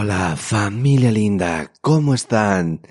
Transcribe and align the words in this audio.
Hola, 0.00 0.36
familia 0.36 1.10
linda, 1.10 1.72
¿cómo 1.80 2.14
están? 2.14 2.82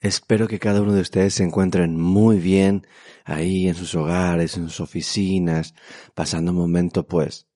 Espero 0.00 0.48
que 0.48 0.58
cada 0.58 0.80
uno 0.80 0.94
de 0.94 1.02
ustedes 1.02 1.34
se 1.34 1.44
encuentren 1.44 2.00
muy 2.00 2.38
bien 2.38 2.86
ahí 3.26 3.68
en 3.68 3.74
sus 3.74 3.94
hogares, 3.94 4.56
en 4.56 4.70
sus 4.70 4.80
oficinas, 4.80 5.74
pasando 6.14 6.52
un 6.52 6.56
momento 6.56 7.06
pues 7.06 7.48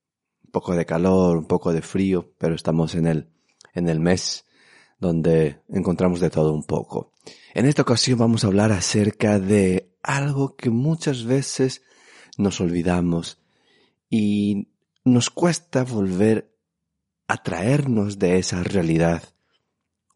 un 0.45 0.51
poco 0.51 0.75
de 0.75 0.85
calor, 0.85 1.39
un 1.39 1.47
poco 1.47 1.73
de 1.73 1.81
frío, 1.81 2.35
pero 2.37 2.55
estamos 2.55 2.95
en 2.97 3.07
el 3.07 3.31
en 3.73 3.89
el 3.89 3.99
mes 3.99 4.45
donde 4.99 5.63
encontramos 5.71 6.21
de 6.21 6.29
todo 6.29 6.53
un 6.53 6.65
poco. 6.65 7.15
En 7.55 7.65
esta 7.65 7.81
ocasión 7.81 8.19
vamos 8.19 8.45
a 8.45 8.49
hablar 8.49 8.73
acerca 8.73 9.39
de 9.39 9.91
algo 10.03 10.55
que 10.55 10.69
muchas 10.69 11.25
veces 11.25 11.81
nos 12.37 12.61
olvidamos 12.61 13.41
y 14.11 14.69
nos 15.03 15.31
cuesta 15.31 15.83
volver 15.85 16.58
a 17.29 17.37
traernos 17.43 18.19
de 18.19 18.39
esa 18.39 18.63
realidad 18.63 19.23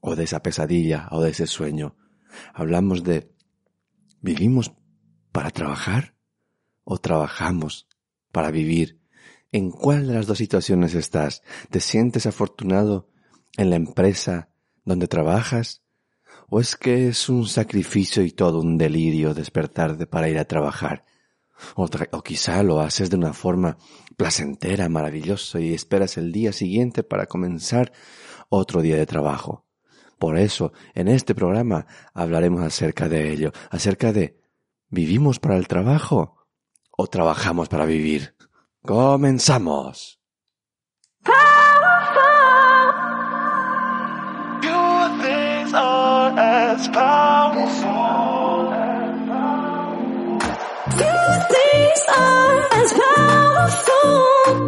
o 0.00 0.16
de 0.16 0.24
esa 0.24 0.42
pesadilla 0.42 1.08
o 1.10 1.22
de 1.22 1.30
ese 1.30 1.46
sueño. 1.46 1.94
Hablamos 2.54 3.04
de 3.04 3.30
¿vivimos 4.20 4.72
para 5.30 5.50
trabajar 5.50 6.16
o 6.84 6.98
trabajamos 6.98 7.86
para 8.32 8.50
vivir? 8.50 9.00
¿En 9.52 9.70
cuál 9.70 10.06
de 10.06 10.14
las 10.14 10.26
dos 10.26 10.38
situaciones 10.38 10.94
estás? 10.94 11.42
¿Te 11.70 11.80
sientes 11.80 12.24
afortunado 12.24 13.10
en 13.58 13.68
la 13.68 13.76
empresa 13.76 14.48
donde 14.84 15.06
trabajas? 15.06 15.82
¿O 16.48 16.60
es 16.60 16.76
que 16.76 17.08
es 17.08 17.28
un 17.28 17.46
sacrificio 17.46 18.22
y 18.22 18.30
todo 18.30 18.60
un 18.60 18.78
delirio 18.78 19.34
despertarte 19.34 20.06
para 20.06 20.30
ir 20.30 20.38
a 20.38 20.46
trabajar? 20.46 21.04
O, 21.74 21.88
quizá 22.22 22.62
lo 22.62 22.80
haces 22.80 23.10
de 23.10 23.16
una 23.16 23.32
forma 23.32 23.76
placentera, 24.16 24.88
maravillosa 24.88 25.60
y 25.60 25.74
esperas 25.74 26.16
el 26.16 26.32
día 26.32 26.52
siguiente 26.52 27.02
para 27.02 27.26
comenzar 27.26 27.92
otro 28.48 28.82
día 28.82 28.96
de 28.96 29.06
trabajo. 29.06 29.66
Por 30.18 30.38
eso, 30.38 30.72
en 30.94 31.08
este 31.08 31.34
programa 31.34 31.86
hablaremos 32.14 32.62
acerca 32.62 33.08
de 33.08 33.32
ello, 33.32 33.52
acerca 33.70 34.12
de 34.12 34.40
¿vivimos 34.88 35.38
para 35.38 35.56
el 35.56 35.66
trabajo 35.66 36.46
o 36.90 37.06
trabajamos 37.06 37.68
para 37.68 37.86
vivir? 37.86 38.36
¡Comenzamos! 38.82 40.20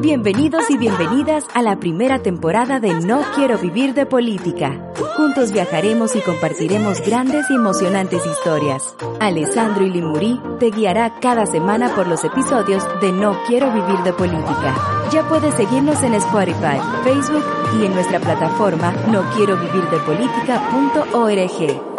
Bienvenidos 0.01 0.71
y 0.71 0.77
bienvenidas 0.77 1.45
a 1.55 1.63
la 1.63 1.81
primera 1.81 2.23
temporada 2.23 2.79
de 2.81 2.95
No 2.95 3.23
Quiero 3.35 3.59
Vivir 3.59 3.95
de 3.95 4.07
Política. 4.07 4.93
Juntos 5.17 5.51
viajaremos 5.53 6.15
y 6.15 6.21
compartiremos 6.21 7.01
grandes 7.01 7.51
y 7.51 7.55
emocionantes 7.55 8.25
historias. 8.27 8.95
Alessandro 9.21 9.85
y 9.85 9.91
Limuri 9.91 10.41
te 10.61 10.71
guiará 10.71 11.19
cada 11.21 11.47
semana 11.47 11.95
por 11.95 12.07
los 12.07 12.23
episodios 12.25 12.85
de 13.01 13.13
No 13.13 13.43
Quiero 13.47 13.73
Vivir 13.73 13.99
de 14.05 14.13
Política. 14.13 14.75
Ya 15.11 15.27
puedes 15.29 15.55
seguirnos 15.55 16.03
en 16.03 16.15
Spotify, 16.15 16.79
Facebook 17.03 17.45
y 17.81 17.87
en 17.87 17.95
nuestra 17.95 18.21
plataforma 18.21 18.93
no 19.09 19.23
quiero 19.35 19.57
vivir 19.57 19.85
de 19.91 19.99
política.org. 19.99 21.95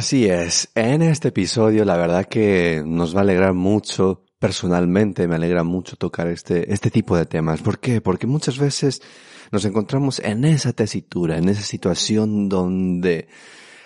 Así 0.00 0.28
es, 0.28 0.70
en 0.74 1.02
este 1.02 1.28
episodio 1.28 1.84
la 1.84 1.96
verdad 1.96 2.26
que 2.26 2.82
nos 2.84 3.14
va 3.14 3.20
a 3.20 3.22
alegrar 3.22 3.54
mucho, 3.54 4.22
personalmente 4.40 5.28
me 5.28 5.36
alegra 5.36 5.62
mucho 5.62 5.96
tocar 5.96 6.26
este, 6.26 6.72
este 6.72 6.90
tipo 6.90 7.16
de 7.16 7.26
temas. 7.26 7.60
¿Por 7.60 7.78
qué? 7.78 8.00
Porque 8.00 8.26
muchas 8.26 8.58
veces 8.58 9.02
nos 9.52 9.64
encontramos 9.66 10.18
en 10.18 10.44
esa 10.46 10.72
tesitura, 10.72 11.36
en 11.36 11.48
esa 11.48 11.62
situación 11.62 12.48
donde 12.48 13.28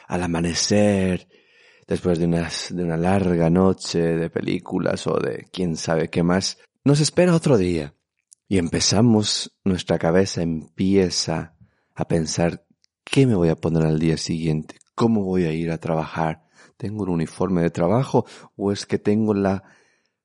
al 0.06 0.22
amanecer, 0.22 1.28
después 1.88 2.20
de, 2.20 2.28
de 2.28 2.84
una 2.84 2.96
larga 2.96 3.50
noche 3.50 3.98
de 3.98 4.30
películas 4.30 5.06
o 5.08 5.18
de 5.18 5.44
quién 5.52 5.76
sabe 5.76 6.08
qué 6.08 6.22
más, 6.22 6.58
nos 6.84 7.00
espera 7.00 7.34
otro 7.34 7.58
día. 7.58 7.94
Y 8.46 8.58
empezamos, 8.58 9.58
nuestra 9.64 9.98
cabeza 9.98 10.42
empieza 10.42 11.56
a 11.96 12.06
pensar, 12.06 12.64
¿qué 13.02 13.26
me 13.26 13.34
voy 13.34 13.48
a 13.48 13.56
poner 13.56 13.86
al 13.86 13.98
día 13.98 14.18
siguiente? 14.18 14.76
¿Cómo 14.94 15.24
voy 15.24 15.46
a 15.46 15.52
ir 15.52 15.72
a 15.72 15.78
trabajar? 15.78 16.44
¿Tengo 16.76 17.02
un 17.02 17.08
uniforme 17.08 17.62
de 17.62 17.70
trabajo 17.70 18.24
o 18.54 18.70
es 18.70 18.86
que 18.86 18.98
tengo 18.98 19.34
la 19.34 19.64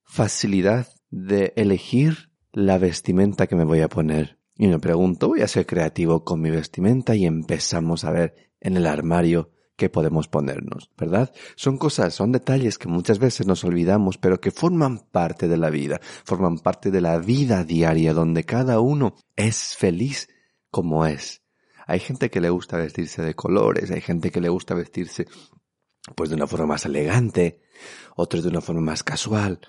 facilidad 0.10 0.88
de 1.12 1.54
elegir 1.56 2.32
la 2.52 2.80
vestimenta 2.80 3.48
que 3.48 3.56
me 3.56 3.64
voy 3.64 3.82
a 3.82 3.90
poner? 3.90 4.40
Y 4.56 4.68
me 4.68 4.80
pregunto, 4.80 5.30
voy 5.30 5.42
a 5.42 5.48
ser 5.48 5.66
creativo 5.66 6.26
con 6.26 6.42
mi 6.42 6.50
vestimenta 6.50 7.16
y 7.16 7.26
empezamos 7.26 8.04
a 8.04 8.12
ver 8.12 8.52
en 8.60 8.76
el 8.76 8.88
armario 8.88 9.52
qué 9.78 9.88
podemos 9.88 10.28
ponernos, 10.28 10.92
¿verdad? 10.98 11.32
Son 11.56 11.78
cosas, 11.78 12.14
son 12.14 12.34
detalles 12.34 12.78
que 12.78 12.90
muchas 12.90 13.20
veces 13.20 13.48
nos 13.48 13.64
olvidamos, 13.64 14.18
pero 14.18 14.42
que 14.42 14.52
forman 14.52 15.00
parte 15.12 15.48
de 15.48 15.58
la 15.58 15.70
vida, 15.70 16.02
forman 16.26 16.58
parte 16.58 16.92
de 16.92 17.00
la 17.02 17.20
vida 17.20 17.64
diaria 17.64 18.14
donde 18.14 18.44
cada 18.44 18.82
uno 18.82 19.16
es 19.38 19.78
feliz 19.78 20.28
como 20.72 21.06
es. 21.06 21.44
Hay 21.88 22.00
gente 22.00 22.30
que 22.30 22.42
le 22.42 22.50
gusta 22.50 22.78
vestirse 22.78 23.22
de 23.22 23.36
colores, 23.36 23.92
hay 23.92 24.02
gente 24.02 24.32
que 24.32 24.42
le 24.42 24.50
gusta 24.50 24.74
vestirse 24.74 25.28
pues 26.16 26.30
de 26.30 26.36
una 26.36 26.48
forma 26.48 26.68
más 26.68 26.86
elegante, 26.86 27.62
otros 28.16 28.44
de 28.44 28.50
una 28.50 28.62
forma 28.62 28.82
más 28.82 29.04
casual. 29.04 29.60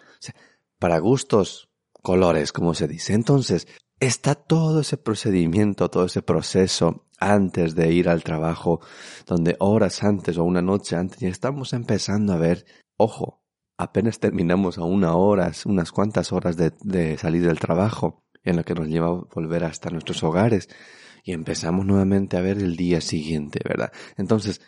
Para 0.79 0.99
gustos, 0.99 1.71
colores, 2.03 2.53
como 2.53 2.75
se 2.75 2.89
dice. 2.89 3.15
Entonces, 3.15 3.69
está 4.01 4.35
todo 4.35 4.81
ese 4.81 4.97
procedimiento, 4.97 5.91
todo 5.91 6.07
ese 6.07 6.23
proceso 6.23 7.07
antes 7.19 7.75
de 7.75 7.93
ir 7.93 8.09
al 8.09 8.23
trabajo, 8.23 8.81
donde 9.27 9.57
horas 9.59 10.03
antes 10.03 10.39
o 10.39 10.45
una 10.45 10.63
noche 10.63 10.97
antes 10.97 11.19
ya 11.21 11.29
estamos 11.29 11.75
empezando 11.75 12.33
a 12.33 12.39
ver, 12.39 12.65
ojo, 12.97 13.43
apenas 13.77 14.19
terminamos 14.19 14.79
a 14.79 14.85
una 14.85 15.15
hora, 15.15 15.53
unas 15.67 15.93
cuantas 15.93 16.33
horas 16.33 16.57
de, 16.57 16.73
de 16.81 17.19
salir 17.19 17.45
del 17.47 17.59
trabajo, 17.59 18.25
en 18.43 18.57
lo 18.57 18.65
que 18.65 18.75
nos 18.75 18.89
lleva 18.89 19.09
a 19.09 19.21
volver 19.35 19.65
hasta 19.65 19.91
nuestros 19.91 20.23
hogares 20.23 20.69
y 21.25 21.33
empezamos 21.33 21.85
nuevamente 21.85 22.37
a 22.37 22.41
ver 22.41 22.59
el 22.59 22.77
día 22.77 23.01
siguiente, 23.01 23.61
¿verdad? 23.67 23.93
Entonces, 24.17 24.61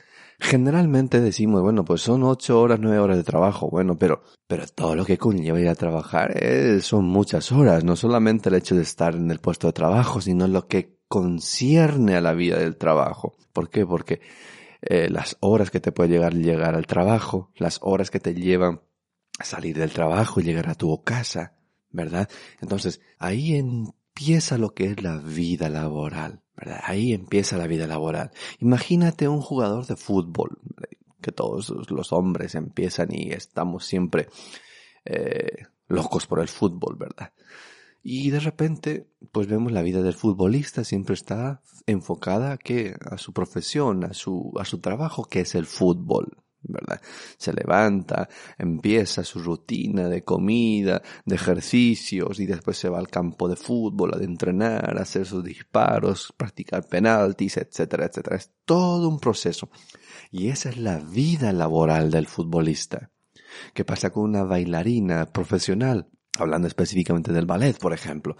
generalmente 0.42 1.20
decimos, 1.20 1.62
bueno, 1.62 1.84
pues 1.84 2.02
son 2.02 2.24
ocho 2.24 2.60
horas, 2.60 2.78
nueve 2.80 2.98
horas 2.98 3.16
de 3.16 3.24
trabajo, 3.24 3.70
bueno, 3.70 3.96
pero, 3.96 4.22
pero 4.46 4.66
todo 4.66 4.94
lo 4.94 5.04
que 5.04 5.16
conlleva 5.16 5.60
ir 5.60 5.68
a 5.68 5.74
trabajar 5.74 6.34
son 6.80 7.04
muchas 7.04 7.52
horas, 7.52 7.84
no 7.84 7.96
solamente 7.96 8.48
el 8.48 8.56
hecho 8.56 8.74
de 8.74 8.82
estar 8.82 9.14
en 9.14 9.30
el 9.30 9.38
puesto 9.38 9.68
de 9.68 9.72
trabajo, 9.72 10.20
sino 10.20 10.46
lo 10.48 10.66
que 10.66 10.98
concierne 11.08 12.16
a 12.16 12.20
la 12.20 12.32
vida 12.32 12.58
del 12.58 12.76
trabajo. 12.76 13.36
¿Por 13.52 13.70
qué? 13.70 13.86
Porque 13.86 14.20
eh, 14.82 15.08
las 15.08 15.36
horas 15.40 15.70
que 15.70 15.78
te 15.78 15.92
puede 15.92 16.10
llegar 16.10 16.34
llegar 16.34 16.74
al 16.74 16.86
trabajo, 16.86 17.50
las 17.56 17.78
horas 17.82 18.10
que 18.10 18.18
te 18.18 18.34
llevan 18.34 18.82
a 19.38 19.44
salir 19.44 19.78
del 19.78 19.92
trabajo 19.92 20.40
y 20.40 20.44
llegar 20.44 20.68
a 20.68 20.74
tu 20.74 21.02
casa, 21.02 21.54
¿verdad? 21.90 22.28
Entonces, 22.60 23.00
ahí 23.18 23.54
empieza 24.14 24.58
lo 24.58 24.74
que 24.74 24.86
es 24.86 25.02
la 25.02 25.16
vida 25.16 25.68
laboral. 25.68 26.42
Ahí 26.82 27.12
empieza 27.12 27.56
la 27.56 27.66
vida 27.66 27.86
laboral. 27.86 28.30
Imagínate 28.60 29.26
un 29.26 29.40
jugador 29.40 29.86
de 29.86 29.96
fútbol, 29.96 30.58
que 31.20 31.32
todos 31.32 31.70
los 31.90 32.12
hombres 32.12 32.54
empiezan 32.54 33.08
y 33.10 33.30
estamos 33.30 33.86
siempre 33.86 34.28
eh, 35.04 35.64
locos 35.88 36.26
por 36.26 36.40
el 36.40 36.48
fútbol, 36.48 36.96
¿verdad? 36.96 37.32
Y 38.02 38.30
de 38.30 38.40
repente, 38.40 39.08
pues 39.30 39.46
vemos 39.46 39.72
la 39.72 39.82
vida 39.82 40.02
del 40.02 40.14
futbolista 40.14 40.84
siempre 40.84 41.14
está 41.14 41.62
enfocada 41.86 42.52
a 42.52 42.58
que 42.58 42.96
a 43.00 43.16
su 43.16 43.32
profesión, 43.32 44.04
a 44.04 44.12
su 44.12 44.52
a 44.58 44.64
su 44.64 44.80
trabajo 44.80 45.24
que 45.24 45.40
es 45.40 45.54
el 45.54 45.66
fútbol, 45.66 46.36
¿verdad? 46.62 47.00
Se 47.36 47.52
levanta, 47.52 48.28
empieza 48.58 49.24
su 49.24 49.40
rutina 49.40 50.08
de 50.08 50.22
comida, 50.24 51.02
de 51.24 51.34
ejercicios 51.34 52.40
y 52.40 52.46
después 52.46 52.76
se 52.76 52.88
va 52.88 52.98
al 52.98 53.08
campo 53.08 53.48
de 53.48 53.56
fútbol 53.56 54.14
a 54.14 54.22
entrenar, 54.22 54.98
a 54.98 55.02
hacer 55.02 55.26
sus 55.26 55.42
disparos, 55.44 56.32
practicar 56.36 56.86
penaltis, 56.86 57.56
etcétera, 57.56 58.06
etcétera. 58.06 58.36
Es 58.36 58.50
todo 58.64 59.08
un 59.08 59.18
proceso. 59.18 59.68
Y 60.30 60.48
esa 60.48 60.68
es 60.70 60.78
la 60.78 60.98
vida 60.98 61.52
laboral 61.52 62.10
del 62.10 62.26
futbolista. 62.26 63.10
¿Qué 63.74 63.84
pasa 63.84 64.10
con 64.10 64.24
una 64.24 64.44
bailarina 64.44 65.26
profesional? 65.26 66.11
Hablando 66.38 66.66
específicamente 66.66 67.30
del 67.30 67.44
ballet, 67.44 67.78
por 67.78 67.92
ejemplo, 67.92 68.38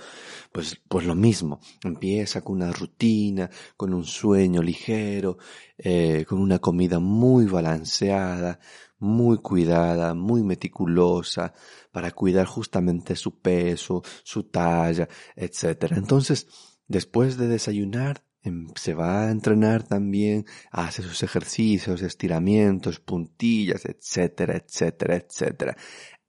pues, 0.50 0.80
pues 0.88 1.04
lo 1.04 1.14
mismo. 1.14 1.60
Empieza 1.84 2.40
con 2.40 2.56
una 2.56 2.72
rutina, 2.72 3.50
con 3.76 3.92
un 3.92 4.04
sueño 4.04 4.62
ligero, 4.62 5.36
eh, 5.76 6.24
con 6.26 6.40
una 6.40 6.58
comida 6.58 7.00
muy 7.00 7.44
balanceada, 7.44 8.58
muy 8.98 9.38
cuidada, 9.38 10.14
muy 10.14 10.42
meticulosa, 10.42 11.52
para 11.90 12.12
cuidar 12.12 12.46
justamente 12.46 13.14
su 13.14 13.40
peso, 13.40 14.02
su 14.22 14.44
talla, 14.44 15.06
etc. 15.36 15.92
Entonces, 15.94 16.46
después 16.88 17.36
de 17.36 17.48
desayunar, 17.48 18.24
em, 18.42 18.68
se 18.74 18.94
va 18.94 19.26
a 19.26 19.30
entrenar 19.30 19.82
también, 19.82 20.46
hace 20.70 21.02
sus 21.02 21.22
ejercicios, 21.22 22.00
estiramientos, 22.00 23.00
puntillas, 23.00 23.84
etcétera, 23.84 24.56
etcétera, 24.56 25.16
etcétera. 25.16 25.76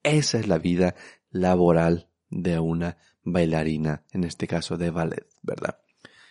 Esa 0.03 0.39
es 0.39 0.47
la 0.47 0.57
vida 0.57 0.95
laboral 1.33 2.07
de 2.29 2.59
una 2.59 2.97
bailarina, 3.23 4.03
en 4.11 4.23
este 4.23 4.47
caso 4.47 4.77
de 4.77 4.89
ballet, 4.89 5.27
¿verdad? 5.41 5.79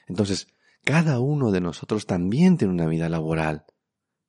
Entonces, 0.07 0.49
cada 0.85 1.21
uno 1.21 1.51
de 1.51 1.61
nosotros 1.61 2.07
también 2.07 2.57
tiene 2.57 2.73
una 2.73 2.87
vida 2.87 3.09
laboral. 3.09 3.65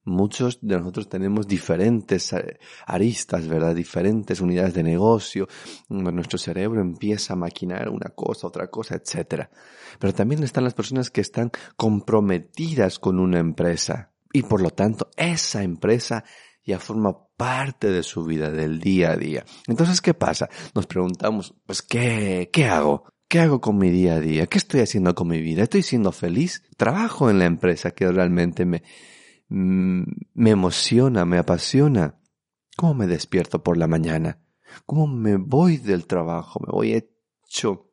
Muchos 0.05 0.59
de 0.61 0.77
nosotros 0.77 1.07
tenemos 1.07 1.47
diferentes 1.47 2.33
eh, 2.33 2.59
aristas, 2.85 3.47
¿verdad? 3.47 3.73
Diferentes 3.73 4.41
unidades 4.41 4.73
de 4.73 4.83
negocio. 4.83 5.47
Nuestro 5.87 6.37
cerebro 6.37 6.81
empieza 6.81 7.33
a 7.33 7.37
maquinar 7.37 7.89
una 7.89 8.09
cosa, 8.09 8.47
otra 8.47 8.67
cosa, 8.69 8.95
etc. 8.95 9.47
Pero 9.99 10.13
también 10.13 10.43
están 10.43 10.65
las 10.65 10.73
personas 10.73 11.09
que 11.09 11.21
están 11.21 11.51
comprometidas 11.77 12.99
con 12.99 13.17
una 13.17 13.39
empresa. 13.39 14.11
Y 14.33 14.43
por 14.43 14.61
lo 14.61 14.71
tanto, 14.71 15.09
esa 15.15 15.63
empresa 15.63 16.25
ya 16.65 16.79
forma 16.79 17.27
parte 17.35 17.91
de 17.91 18.03
su 18.03 18.23
vida, 18.23 18.49
del 18.49 18.79
día 18.79 19.11
a 19.11 19.17
día. 19.17 19.45
Entonces, 19.67 20.01
¿qué 20.01 20.13
pasa? 20.13 20.49
Nos 20.73 20.87
preguntamos, 20.87 21.55
pues, 21.65 21.81
¿qué, 21.81 22.49
qué 22.51 22.65
hago? 22.67 23.05
¿Qué 23.27 23.39
hago 23.39 23.61
con 23.61 23.77
mi 23.77 23.89
día 23.89 24.15
a 24.15 24.19
día? 24.19 24.45
¿Qué 24.47 24.57
estoy 24.57 24.81
haciendo 24.81 25.15
con 25.15 25.27
mi 25.27 25.41
vida? 25.41 25.63
¿Estoy 25.63 25.81
siendo 25.81 26.11
feliz? 26.11 26.63
¿Trabajo 26.77 27.29
en 27.29 27.39
la 27.39 27.45
empresa 27.45 27.91
que 27.91 28.11
realmente 28.11 28.65
me, 28.65 28.83
mm, 29.49 30.03
me 30.33 30.49
emociona, 30.51 31.25
me 31.25 31.37
apasiona? 31.37 32.19
¿Cómo 32.77 32.93
me 32.93 33.07
despierto 33.07 33.63
por 33.63 33.77
la 33.77 33.87
mañana? 33.87 34.39
¿Cómo 34.85 35.07
me 35.07 35.37
voy 35.37 35.77
del 35.77 36.05
trabajo? 36.05 36.59
¿Me 36.65 36.71
voy 36.71 36.93
hecho 36.93 37.92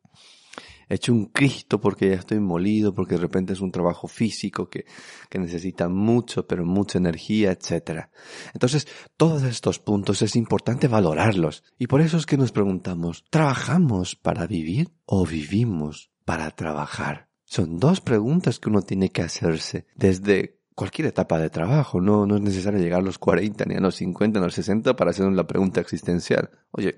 hecho 0.93 1.13
un 1.13 1.25
Cristo 1.25 1.79
porque 1.79 2.09
ya 2.09 2.15
estoy 2.15 2.39
molido, 2.39 2.93
porque 2.93 3.15
de 3.15 3.21
repente 3.21 3.53
es 3.53 3.61
un 3.61 3.71
trabajo 3.71 4.07
físico 4.07 4.69
que, 4.69 4.85
que 5.29 5.39
necesita 5.39 5.89
mucho, 5.89 6.47
pero 6.47 6.65
mucha 6.65 6.97
energía, 6.97 7.51
etc. 7.51 8.07
Entonces, 8.53 8.87
todos 9.17 9.43
estos 9.43 9.79
puntos 9.79 10.21
es 10.21 10.35
importante 10.35 10.87
valorarlos. 10.87 11.63
Y 11.77 11.87
por 11.87 12.01
eso 12.01 12.17
es 12.17 12.25
que 12.25 12.37
nos 12.37 12.51
preguntamos, 12.51 13.23
¿trabajamos 13.29 14.15
para 14.15 14.47
vivir 14.47 14.89
o 15.05 15.25
vivimos 15.25 16.11
para 16.25 16.51
trabajar? 16.51 17.29
Son 17.45 17.79
dos 17.79 17.99
preguntas 17.99 18.59
que 18.59 18.69
uno 18.69 18.81
tiene 18.81 19.09
que 19.09 19.21
hacerse 19.21 19.85
desde 19.95 20.61
cualquier 20.75 21.07
etapa 21.07 21.39
de 21.39 21.49
trabajo. 21.49 22.01
No, 22.01 22.25
no 22.25 22.37
es 22.37 22.41
necesario 22.41 22.79
llegar 22.79 23.01
a 23.01 23.03
los 23.03 23.17
40, 23.17 23.65
ni 23.65 23.75
a 23.75 23.79
los 23.79 23.95
50, 23.95 24.39
ni 24.39 24.43
a 24.43 24.47
los 24.47 24.55
60 24.55 24.95
para 24.95 25.11
hacer 25.11 25.31
la 25.31 25.47
pregunta 25.47 25.81
existencial. 25.81 26.49
Oye, 26.71 26.97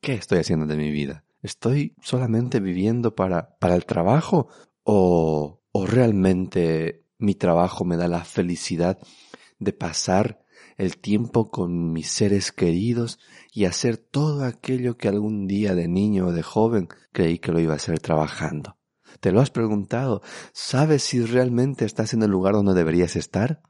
¿qué 0.00 0.14
estoy 0.14 0.38
haciendo 0.38 0.66
de 0.66 0.76
mi 0.76 0.90
vida? 0.90 1.25
¿Estoy 1.46 1.94
solamente 2.02 2.58
viviendo 2.58 3.14
para, 3.14 3.56
para 3.60 3.76
el 3.76 3.86
trabajo 3.86 4.48
o, 4.82 5.62
o 5.70 5.86
realmente 5.86 7.06
mi 7.18 7.36
trabajo 7.36 7.84
me 7.84 7.96
da 7.96 8.08
la 8.08 8.24
felicidad 8.24 8.98
de 9.60 9.72
pasar 9.72 10.44
el 10.76 10.98
tiempo 10.98 11.52
con 11.52 11.92
mis 11.92 12.08
seres 12.08 12.50
queridos 12.50 13.20
y 13.52 13.66
hacer 13.66 13.96
todo 13.96 14.44
aquello 14.44 14.96
que 14.96 15.06
algún 15.06 15.46
día 15.46 15.76
de 15.76 15.86
niño 15.86 16.26
o 16.26 16.32
de 16.32 16.42
joven 16.42 16.88
creí 17.12 17.38
que 17.38 17.52
lo 17.52 17.60
iba 17.60 17.74
a 17.74 17.76
hacer 17.76 18.00
trabajando. 18.00 18.76
¿Te 19.20 19.30
lo 19.30 19.40
has 19.40 19.50
preguntado? 19.50 20.22
¿Sabes 20.52 21.04
si 21.04 21.20
realmente 21.20 21.84
estás 21.84 22.12
en 22.12 22.24
el 22.24 22.30
lugar 22.32 22.54
donde 22.54 22.74
deberías 22.74 23.14
estar? 23.14 23.62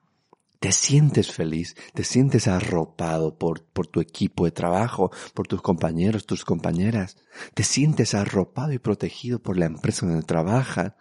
Te 0.61 0.73
sientes 0.73 1.33
feliz, 1.33 1.77
te 1.95 2.05
sientes 2.05 2.49
arropado 2.49 3.39
por, 3.39 3.65
por 3.65 3.87
tu 3.87 4.01
equipo 4.01 4.45
de 4.45 4.53
trabajo, 4.53 5.11
por 5.35 5.47
tus 5.47 5.63
compañeros, 5.63 6.27
tus 6.27 6.45
compañeras, 6.45 7.17
te 7.55 7.63
sientes 7.63 8.15
arropado 8.15 8.73
y 8.73 8.79
protegido 8.79 9.41
por 9.41 9.59
la 9.59 9.67
empresa 9.67 10.07
donde 10.07 10.23
trabajas, 10.23 10.93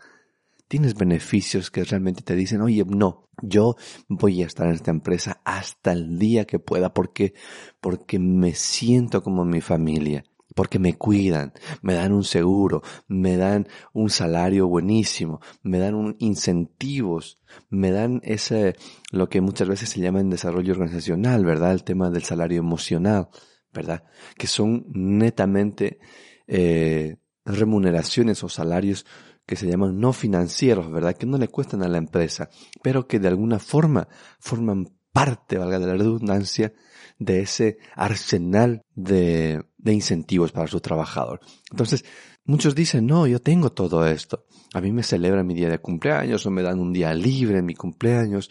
tienes 0.67 0.95
beneficios 0.95 1.71
que 1.71 1.83
realmente 1.83 2.23
te 2.23 2.35
dicen, 2.35 2.61
oye, 2.61 2.83
no, 2.85 3.29
yo 3.41 3.75
voy 4.07 4.43
a 4.43 4.47
estar 4.47 4.67
en 4.67 4.73
esta 4.73 4.91
empresa 4.91 5.41
hasta 5.45 5.91
el 5.91 6.17
día 6.17 6.45
que 6.45 6.59
pueda 6.59 6.93
porque, 6.93 7.33
porque 7.79 8.19
me 8.19 8.53
siento 8.53 9.21
como 9.21 9.45
mi 9.45 9.61
familia 9.61 10.25
porque 10.55 10.79
me 10.79 10.97
cuidan, 10.97 11.53
me 11.81 11.93
dan 11.93 12.13
un 12.13 12.23
seguro, 12.23 12.81
me 13.07 13.37
dan 13.37 13.67
un 13.93 14.09
salario 14.09 14.67
buenísimo, 14.67 15.41
me 15.61 15.77
dan 15.77 16.15
incentivos, 16.19 17.39
me 17.69 17.91
dan 17.91 18.21
ese, 18.23 18.75
lo 19.11 19.29
que 19.29 19.41
muchas 19.41 19.67
veces 19.67 19.89
se 19.89 19.99
llama 19.99 20.21
en 20.21 20.29
desarrollo 20.29 20.73
organizacional, 20.73 21.45
¿verdad? 21.45 21.73
El 21.73 21.83
tema 21.83 22.09
del 22.09 22.23
salario 22.23 22.57
emocional, 22.57 23.27
¿verdad? 23.73 24.05
Que 24.37 24.47
son 24.47 24.85
netamente 24.93 25.99
eh, 26.47 27.17
remuneraciones 27.43 28.43
o 28.43 28.49
salarios 28.49 29.05
que 29.45 29.57
se 29.57 29.67
llaman 29.67 29.99
no 29.99 30.13
financieros, 30.13 30.89
¿verdad? 30.89 31.15
Que 31.15 31.27
no 31.27 31.37
le 31.37 31.49
cuestan 31.49 31.83
a 31.83 31.89
la 31.89 31.97
empresa, 31.97 32.49
pero 32.81 33.07
que 33.07 33.19
de 33.19 33.27
alguna 33.27 33.59
forma 33.59 34.07
forman 34.39 34.95
parte, 35.11 35.57
valga 35.57 35.79
la 35.79 35.93
redundancia, 35.93 36.73
de 37.19 37.41
ese 37.41 37.77
arsenal 37.95 38.81
de, 38.95 39.63
de 39.85 39.93
incentivos 39.93 40.51
para 40.51 40.67
su 40.67 40.81
trabajador. 40.81 41.39
Entonces, 41.71 42.03
muchos 42.43 42.73
dicen, 42.73 43.05
no, 43.05 43.27
yo 43.27 43.39
tengo 43.39 43.71
todo 43.71 44.05
esto. 44.07 44.45
A 44.73 44.81
mí 44.81 44.91
me 44.91 45.03
celebran 45.03 45.45
mi 45.45 45.53
día 45.53 45.69
de 45.69 45.79
cumpleaños 45.79 46.45
o 46.45 46.51
me 46.51 46.63
dan 46.63 46.79
un 46.79 46.91
día 46.91 47.13
libre 47.13 47.59
en 47.59 47.65
mi 47.65 47.75
cumpleaños. 47.75 48.49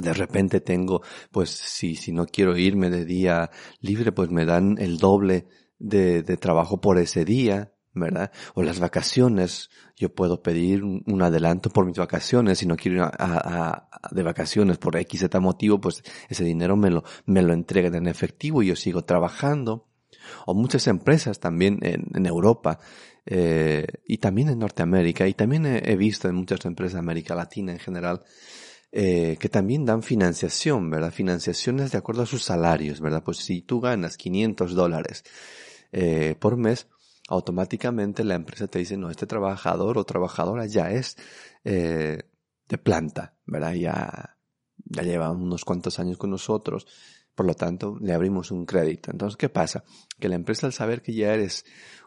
De 0.00 0.14
repente 0.14 0.62
tengo, 0.62 1.02
pues 1.30 1.50
si, 1.50 1.94
si 1.96 2.12
no 2.12 2.24
quiero 2.24 2.56
irme 2.56 2.88
de 2.88 3.04
día 3.04 3.50
libre, 3.80 4.10
pues 4.10 4.30
me 4.30 4.46
dan 4.46 4.78
el 4.78 4.96
doble 4.96 5.46
de, 5.78 6.22
de 6.22 6.36
trabajo 6.38 6.80
por 6.80 6.98
ese 6.98 7.26
día. 7.26 7.74
¿verdad? 7.94 8.32
O 8.54 8.62
las 8.62 8.80
vacaciones, 8.80 9.68
yo 9.96 10.14
puedo 10.14 10.42
pedir 10.42 10.82
un, 10.82 11.22
adelanto 11.22 11.68
por 11.68 11.84
mis 11.84 11.98
vacaciones, 11.98 12.58
si 12.58 12.66
no 12.66 12.74
quiero 12.74 13.04
ir 13.04 13.10
a, 13.18 13.86
de 14.10 14.22
vacaciones 14.22 14.78
por 14.78 14.96
X, 14.96 15.20
Z 15.20 15.40
motivo, 15.40 15.78
pues 15.78 16.02
ese 16.30 16.42
dinero 16.42 16.74
me 16.74 16.88
lo, 16.88 17.04
me 17.26 17.42
lo 17.42 17.52
entregan 17.52 17.94
en 17.94 18.06
efectivo 18.06 18.62
y 18.62 18.68
yo 18.68 18.76
sigo 18.76 19.04
trabajando. 19.04 19.91
O 20.46 20.54
muchas 20.54 20.86
empresas 20.86 21.40
también 21.40 21.78
en, 21.82 22.26
Europa, 22.26 22.78
eh, 23.26 23.86
y 24.06 24.18
también 24.18 24.48
en 24.48 24.58
Norteamérica, 24.58 25.26
y 25.28 25.34
también 25.34 25.66
he, 25.66 25.96
visto 25.96 26.28
en 26.28 26.34
muchas 26.34 26.64
empresas 26.64 26.94
de 26.94 27.00
América 27.00 27.34
Latina 27.34 27.72
en 27.72 27.78
general, 27.78 28.22
eh, 28.90 29.36
que 29.40 29.48
también 29.48 29.86
dan 29.86 30.02
financiación, 30.02 30.90
¿verdad? 30.90 31.12
Financiaciones 31.12 31.92
de 31.92 31.98
acuerdo 31.98 32.22
a 32.22 32.26
sus 32.26 32.42
salarios, 32.42 33.00
¿verdad? 33.00 33.22
Pues 33.24 33.38
si 33.38 33.62
tú 33.62 33.80
ganas 33.80 34.16
500 34.18 34.74
dólares 34.74 35.24
eh, 35.92 36.34
por 36.38 36.56
mes, 36.56 36.88
automáticamente 37.28 38.24
la 38.24 38.34
empresa 38.34 38.66
te 38.66 38.78
dice, 38.78 38.96
no, 38.96 39.10
este 39.10 39.26
trabajador 39.26 39.96
o 39.96 40.04
trabajadora 40.04 40.66
ya 40.66 40.90
es 40.90 41.16
eh, 41.64 42.24
de 42.68 42.78
planta, 42.78 43.34
¿verdad? 43.46 43.72
Ya, 43.72 44.36
ya 44.84 45.02
lleva 45.02 45.30
unos 45.30 45.64
cuantos 45.64 45.98
años 45.98 46.18
con 46.18 46.30
nosotros, 46.30 46.86
por 47.34 47.46
lo 47.46 47.54
tanto 47.54 47.96
le 48.00 48.12
abrimos 48.12 48.50
un 48.50 48.66
crédito. 48.66 49.10
Entonces, 49.10 49.36
¿qué 49.36 49.48
pasa? 49.48 49.84
Que 50.18 50.28
la 50.28 50.34
empresa 50.34 50.66
al 50.66 50.72
saber 50.72 51.02
que 51.02 51.14
ya 51.14 51.32
eres 51.32 51.64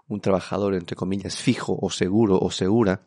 un 0.07 0.21
trabajador, 0.21 0.75
entre 0.75 0.95
comillas, 0.95 1.37
fijo 1.37 1.77
o 1.81 1.89
seguro 1.89 2.37
o 2.39 2.51
segura, 2.51 3.05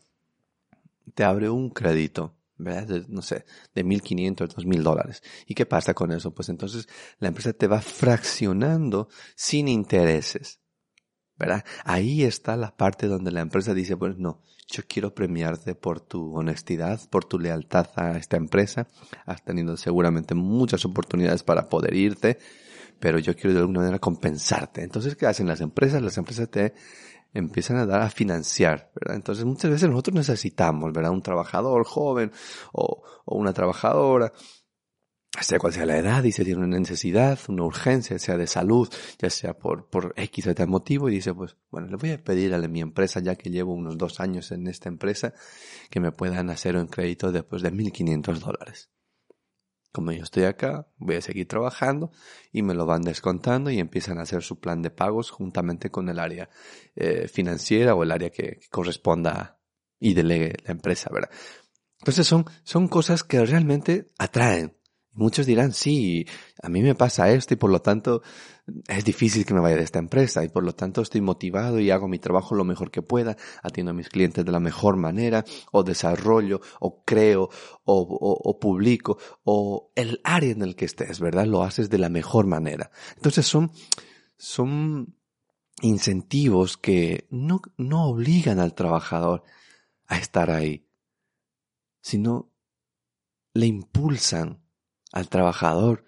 te 1.15 1.25
abre 1.25 1.49
un 1.49 1.71
crédito. 1.71 2.35
¿verdad? 2.61 3.07
No 3.07 3.23
sé, 3.23 3.45
de 3.73 3.85
1.500, 3.85 4.49
2.000 4.49 4.83
dólares. 4.83 5.23
¿Y 5.47 5.55
qué 5.55 5.65
pasa 5.65 5.95
con 5.95 6.11
eso? 6.11 6.35
Pues 6.35 6.49
entonces 6.49 6.89
la 7.21 7.29
empresa 7.29 7.53
te 7.53 7.69
va 7.69 7.81
fraccionando 7.81 9.09
sin 9.37 9.69
intereses. 9.69 10.59
¿verdad? 11.39 11.65
Ahí 11.85 12.25
está 12.25 12.57
la 12.57 12.77
parte 12.77 13.07
donde 13.07 13.31
la 13.31 13.41
empresa 13.41 13.73
dice, 13.73 13.97
pues 13.97 14.19
no, 14.19 14.43
yo 14.69 14.83
quiero 14.87 15.15
premiarte 15.15 15.75
por 15.75 16.01
tu 16.01 16.37
honestidad, 16.37 17.01
por 17.09 17.25
tu 17.25 17.39
lealtad 17.39 17.89
a 17.97 18.19
esta 18.19 18.37
empresa. 18.37 18.87
Has 19.25 19.43
tenido 19.43 19.77
seguramente 19.77 20.35
muchas 20.35 20.85
oportunidades 20.85 21.43
para 21.43 21.69
poder 21.69 21.95
irte, 21.95 22.39
pero 23.01 23.19
yo 23.19 23.35
quiero 23.35 23.55
de 23.55 23.61
alguna 23.61 23.81
manera 23.81 23.99
compensarte. 23.99 24.83
Entonces, 24.83 25.17
¿qué 25.17 25.27
hacen 25.27 25.47
las 25.47 25.63
empresas? 25.63 26.03
Las 26.03 26.19
empresas 26.19 26.51
te 26.51 26.75
empiezan 27.33 27.79
a 27.79 27.87
dar 27.87 28.03
a 28.03 28.11
financiar, 28.11 28.91
¿verdad? 28.95 29.17
Entonces, 29.17 29.45
muchas 29.47 29.71
veces 29.71 29.89
nosotros 29.89 30.17
necesitamos, 30.17 30.93
¿verdad? 30.93 31.13
Un 31.13 31.23
trabajador 31.23 31.85
joven 31.85 32.31
o, 32.73 33.03
o 33.25 33.37
una 33.37 33.55
trabajadora 33.55 34.33
sea 35.41 35.59
cual 35.59 35.73
sea 35.73 35.87
la 35.87 35.99
edad 35.99 36.25
se 36.25 36.45
tiene 36.45 36.65
una 36.65 36.79
necesidad, 36.79 37.39
una 37.49 37.65
urgencia, 37.65 38.19
sea 38.19 38.37
de 38.37 38.47
salud, 38.47 38.89
ya 39.19 39.31
sea 39.31 39.55
por, 39.55 39.89
por 39.89 40.15
X 40.17 40.47
o 40.47 40.55
tal 40.55 40.69
motivo, 40.69 41.09
y 41.09 41.15
dice, 41.15 41.35
pues, 41.35 41.57
bueno, 41.71 41.89
le 41.89 41.97
voy 41.97 42.13
a 42.13 42.23
pedir 42.23 42.55
a 42.55 42.59
mi 42.59 42.81
empresa, 42.81 43.21
ya 43.21 43.37
que 43.37 43.51
llevo 43.51 43.73
unos 43.73 43.99
dos 43.99 44.21
años 44.21 44.51
en 44.53 44.67
esta 44.67 44.89
empresa, 44.89 45.35
que 45.91 46.01
me 46.01 46.13
puedan 46.13 46.51
hacer 46.51 46.77
un 46.77 46.87
crédito 46.87 47.31
después 47.31 47.63
de 47.63 47.73
1.500 47.73 48.39
dólares. 48.39 48.91
Como 49.93 50.13
yo 50.13 50.23
estoy 50.23 50.45
acá, 50.45 50.89
voy 50.97 51.17
a 51.17 51.21
seguir 51.21 51.49
trabajando 51.49 52.11
y 52.53 52.63
me 52.63 52.75
lo 52.75 52.85
van 52.85 53.03
descontando 53.03 53.71
y 53.71 53.79
empiezan 53.79 54.19
a 54.19 54.23
hacer 54.23 54.43
su 54.43 54.61
plan 54.61 54.83
de 54.83 54.91
pagos 54.91 55.31
juntamente 55.31 55.91
con 55.91 56.09
el 56.09 56.19
área 56.19 56.51
eh, 56.95 57.27
financiera 57.27 57.95
o 57.95 58.03
el 58.03 58.13
área 58.13 58.31
que, 58.31 58.59
que 58.61 58.69
corresponda 58.71 59.59
y 59.99 60.15
delegue 60.15 60.55
la 60.65 60.73
empresa, 60.73 61.11
¿verdad? 61.13 61.31
Entonces 62.01 62.27
son, 62.27 62.45
son 62.63 62.89
cosas 62.89 63.25
que 63.25 63.45
realmente 63.45 64.07
atraen. 64.19 64.78
Muchos 65.19 65.47
dirán, 65.47 65.73
sí, 65.73 66.27
a 66.63 66.69
mí 66.69 66.81
me 66.81 66.95
pasa 66.95 67.29
esto 67.33 67.53
y 67.53 67.57
por 67.57 67.71
lo 67.71 67.83
tanto 67.83 68.23
es 68.87 69.05
difícil 69.05 69.45
que 69.45 69.53
me 69.53 69.59
vaya 69.59 69.75
de 69.75 69.83
esta 69.83 69.99
empresa 69.99 70.45
y 70.45 70.49
por 70.49 70.63
lo 70.63 70.77
tanto 70.77 71.03
estoy 71.03 71.21
motivado 71.21 71.81
y 71.81 71.91
hago 71.91 72.07
mi 72.07 72.21
trabajo 72.21 72.55
lo 72.55 72.63
mejor 72.63 72.93
que 72.93 73.03
pueda, 73.03 73.37
atiendo 73.65 73.91
a 73.91 73.95
mis 73.95 74.11
clientes 74.11 74.45
de 74.45 74.53
la 74.53 74.61
mejor 74.61 74.97
manera 74.97 75.45
o 75.73 75.83
desarrollo 75.83 76.61
o 76.79 77.03
creo 77.05 77.51
o, 77.85 78.61
publico 78.61 79.19
o 79.43 79.91
el 79.97 80.21
área 80.23 80.53
en 80.53 80.63
el 80.63 80.77
que 80.77 80.85
estés, 80.85 81.19
¿verdad? 81.19 81.47
Lo 81.47 81.65
haces 81.65 81.91
de 81.91 81.99
la 81.99 82.11
mejor 82.11 82.47
manera. 82.47 82.93
Entonces 83.17 83.45
son, 83.45 83.73
son 84.37 85.17
incentivos 85.83 86.77
que 86.77 87.27
no, 87.31 87.61
no 87.77 88.05
obligan 88.05 88.61
al 88.61 88.77
trabajador 88.77 89.43
a 90.07 90.17
estar 90.17 90.53
ahí, 90.53 90.87
sino 92.01 92.53
le 93.53 93.67
impulsan 93.67 94.68
al 95.13 95.29
trabajador 95.29 96.05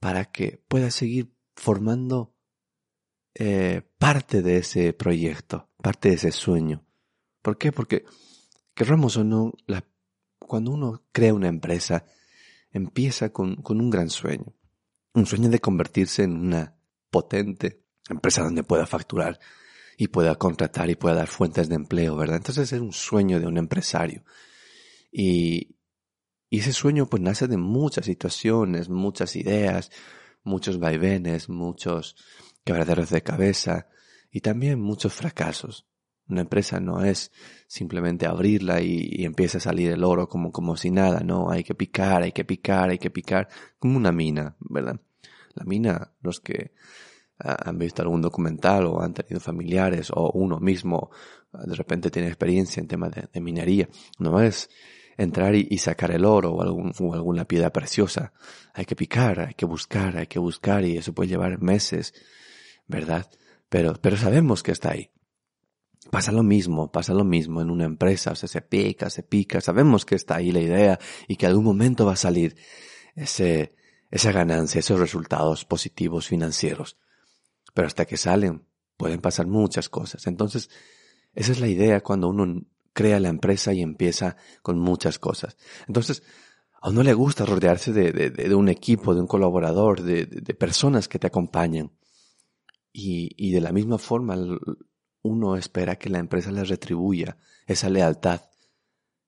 para 0.00 0.26
que 0.26 0.62
pueda 0.68 0.90
seguir 0.90 1.32
formando 1.54 2.34
eh, 3.34 3.82
parte 3.98 4.42
de 4.42 4.58
ese 4.58 4.92
proyecto, 4.92 5.68
parte 5.82 6.10
de 6.10 6.16
ese 6.16 6.32
sueño. 6.32 6.84
¿Por 7.40 7.56
qué? 7.56 7.72
Porque, 7.72 8.04
querramos 8.74 9.16
o 9.16 9.24
no, 9.24 9.52
la, 9.66 9.84
cuando 10.38 10.70
uno 10.70 11.02
crea 11.12 11.34
una 11.34 11.48
empresa, 11.48 12.04
empieza 12.72 13.30
con, 13.32 13.56
con 13.56 13.80
un 13.80 13.90
gran 13.90 14.10
sueño. 14.10 14.52
Un 15.14 15.26
sueño 15.26 15.48
de 15.48 15.60
convertirse 15.60 16.24
en 16.24 16.36
una 16.36 16.76
potente 17.10 17.82
empresa 18.08 18.42
donde 18.42 18.64
pueda 18.64 18.86
facturar 18.86 19.38
y 19.96 20.08
pueda 20.08 20.34
contratar 20.36 20.90
y 20.90 20.96
pueda 20.96 21.16
dar 21.16 21.28
fuentes 21.28 21.68
de 21.68 21.74
empleo, 21.74 22.16
¿verdad? 22.16 22.36
Entonces 22.36 22.72
es 22.72 22.80
un 22.80 22.92
sueño 22.92 23.40
de 23.40 23.46
un 23.46 23.58
empresario. 23.58 24.24
Y, 25.10 25.76
y 26.52 26.58
ese 26.58 26.74
sueño 26.74 27.06
pues 27.06 27.22
nace 27.22 27.48
de 27.48 27.56
muchas 27.56 28.04
situaciones, 28.04 28.90
muchas 28.90 29.36
ideas, 29.36 29.90
muchos 30.42 30.78
vaivenes, 30.78 31.48
muchos 31.48 32.14
quebraderos 32.62 33.08
de 33.08 33.22
cabeza 33.22 33.88
y 34.30 34.42
también 34.42 34.78
muchos 34.78 35.14
fracasos. 35.14 35.86
Una 36.28 36.42
empresa 36.42 36.78
no 36.78 37.02
es 37.02 37.32
simplemente 37.66 38.26
abrirla 38.26 38.82
y, 38.82 39.24
empieza 39.24 39.56
a 39.56 39.60
salir 39.62 39.92
el 39.92 40.04
oro 40.04 40.28
como, 40.28 40.52
como 40.52 40.76
si 40.76 40.90
nada, 40.90 41.20
no, 41.20 41.50
hay 41.50 41.64
que 41.64 41.74
picar, 41.74 42.22
hay 42.22 42.32
que 42.32 42.44
picar, 42.44 42.90
hay 42.90 42.98
que 42.98 43.10
picar, 43.10 43.48
como 43.78 43.96
una 43.96 44.12
mina, 44.12 44.54
¿verdad? 44.60 45.00
La 45.54 45.64
mina, 45.64 46.12
los 46.20 46.40
que 46.40 46.74
han 47.38 47.78
visto 47.78 48.02
algún 48.02 48.20
documental 48.20 48.84
o 48.84 49.00
han 49.00 49.14
tenido 49.14 49.40
familiares 49.40 50.10
o 50.14 50.30
uno 50.32 50.60
mismo 50.60 51.10
de 51.50 51.74
repente 51.74 52.10
tiene 52.10 52.28
experiencia 52.28 52.82
en 52.82 52.88
temas 52.88 53.10
de 53.32 53.40
minería, 53.40 53.88
no 54.18 54.38
es 54.42 54.68
entrar 55.16 55.54
y, 55.54 55.78
sacar 55.78 56.10
el 56.10 56.24
oro 56.24 56.52
o, 56.52 56.62
algún, 56.62 56.92
o 56.98 57.14
alguna 57.14 57.46
piedra 57.46 57.70
preciosa. 57.70 58.32
Hay 58.74 58.84
que 58.84 58.96
picar, 58.96 59.40
hay 59.40 59.54
que 59.54 59.66
buscar, 59.66 60.16
hay 60.16 60.26
que 60.26 60.38
buscar 60.38 60.84
y 60.84 60.96
eso 60.96 61.12
puede 61.12 61.30
llevar 61.30 61.60
meses, 61.60 62.14
¿verdad? 62.86 63.30
Pero, 63.68 63.94
pero 64.00 64.16
sabemos 64.16 64.62
que 64.62 64.72
está 64.72 64.92
ahí. 64.92 65.10
Pasa 66.10 66.32
lo 66.32 66.42
mismo, 66.42 66.90
pasa 66.90 67.14
lo 67.14 67.24
mismo 67.24 67.62
en 67.62 67.70
una 67.70 67.84
empresa, 67.84 68.32
o 68.32 68.34
sea, 68.34 68.48
se 68.48 68.60
pica, 68.60 69.08
se 69.08 69.22
pica, 69.22 69.60
sabemos 69.60 70.04
que 70.04 70.14
está 70.14 70.36
ahí 70.36 70.50
la 70.50 70.60
idea 70.60 70.98
y 71.28 71.36
que 71.36 71.46
algún 71.46 71.64
momento 71.64 72.04
va 72.04 72.12
a 72.12 72.16
salir 72.16 72.56
ese, 73.14 73.74
esa 74.10 74.32
ganancia, 74.32 74.80
esos 74.80 74.98
resultados 74.98 75.64
positivos 75.64 76.26
financieros. 76.28 76.98
Pero 77.72 77.86
hasta 77.86 78.04
que 78.04 78.16
salen, 78.16 78.66
pueden 78.96 79.20
pasar 79.20 79.46
muchas 79.46 79.88
cosas. 79.88 80.26
Entonces, 80.26 80.68
esa 81.34 81.52
es 81.52 81.60
la 81.60 81.68
idea 81.68 82.02
cuando 82.02 82.28
uno 82.28 82.62
crea 82.92 83.20
la 83.20 83.28
empresa 83.28 83.72
y 83.72 83.82
empieza 83.82 84.36
con 84.62 84.78
muchas 84.78 85.18
cosas. 85.18 85.56
Entonces, 85.86 86.22
a 86.80 86.90
uno 86.90 87.02
le 87.02 87.14
gusta 87.14 87.46
rodearse 87.46 87.92
de, 87.92 88.12
de, 88.12 88.30
de 88.30 88.54
un 88.54 88.68
equipo, 88.68 89.14
de 89.14 89.20
un 89.20 89.26
colaborador, 89.26 90.02
de, 90.02 90.26
de 90.26 90.54
personas 90.54 91.08
que 91.08 91.18
te 91.18 91.28
acompañan. 91.28 91.92
Y, 92.92 93.30
y, 93.36 93.52
de 93.52 93.60
la 93.60 93.72
misma 93.72 93.98
forma, 93.98 94.36
uno 95.22 95.56
espera 95.56 95.96
que 95.96 96.10
la 96.10 96.18
empresa 96.18 96.50
le 96.52 96.64
retribuya 96.64 97.38
esa 97.66 97.88
lealtad 97.88 98.42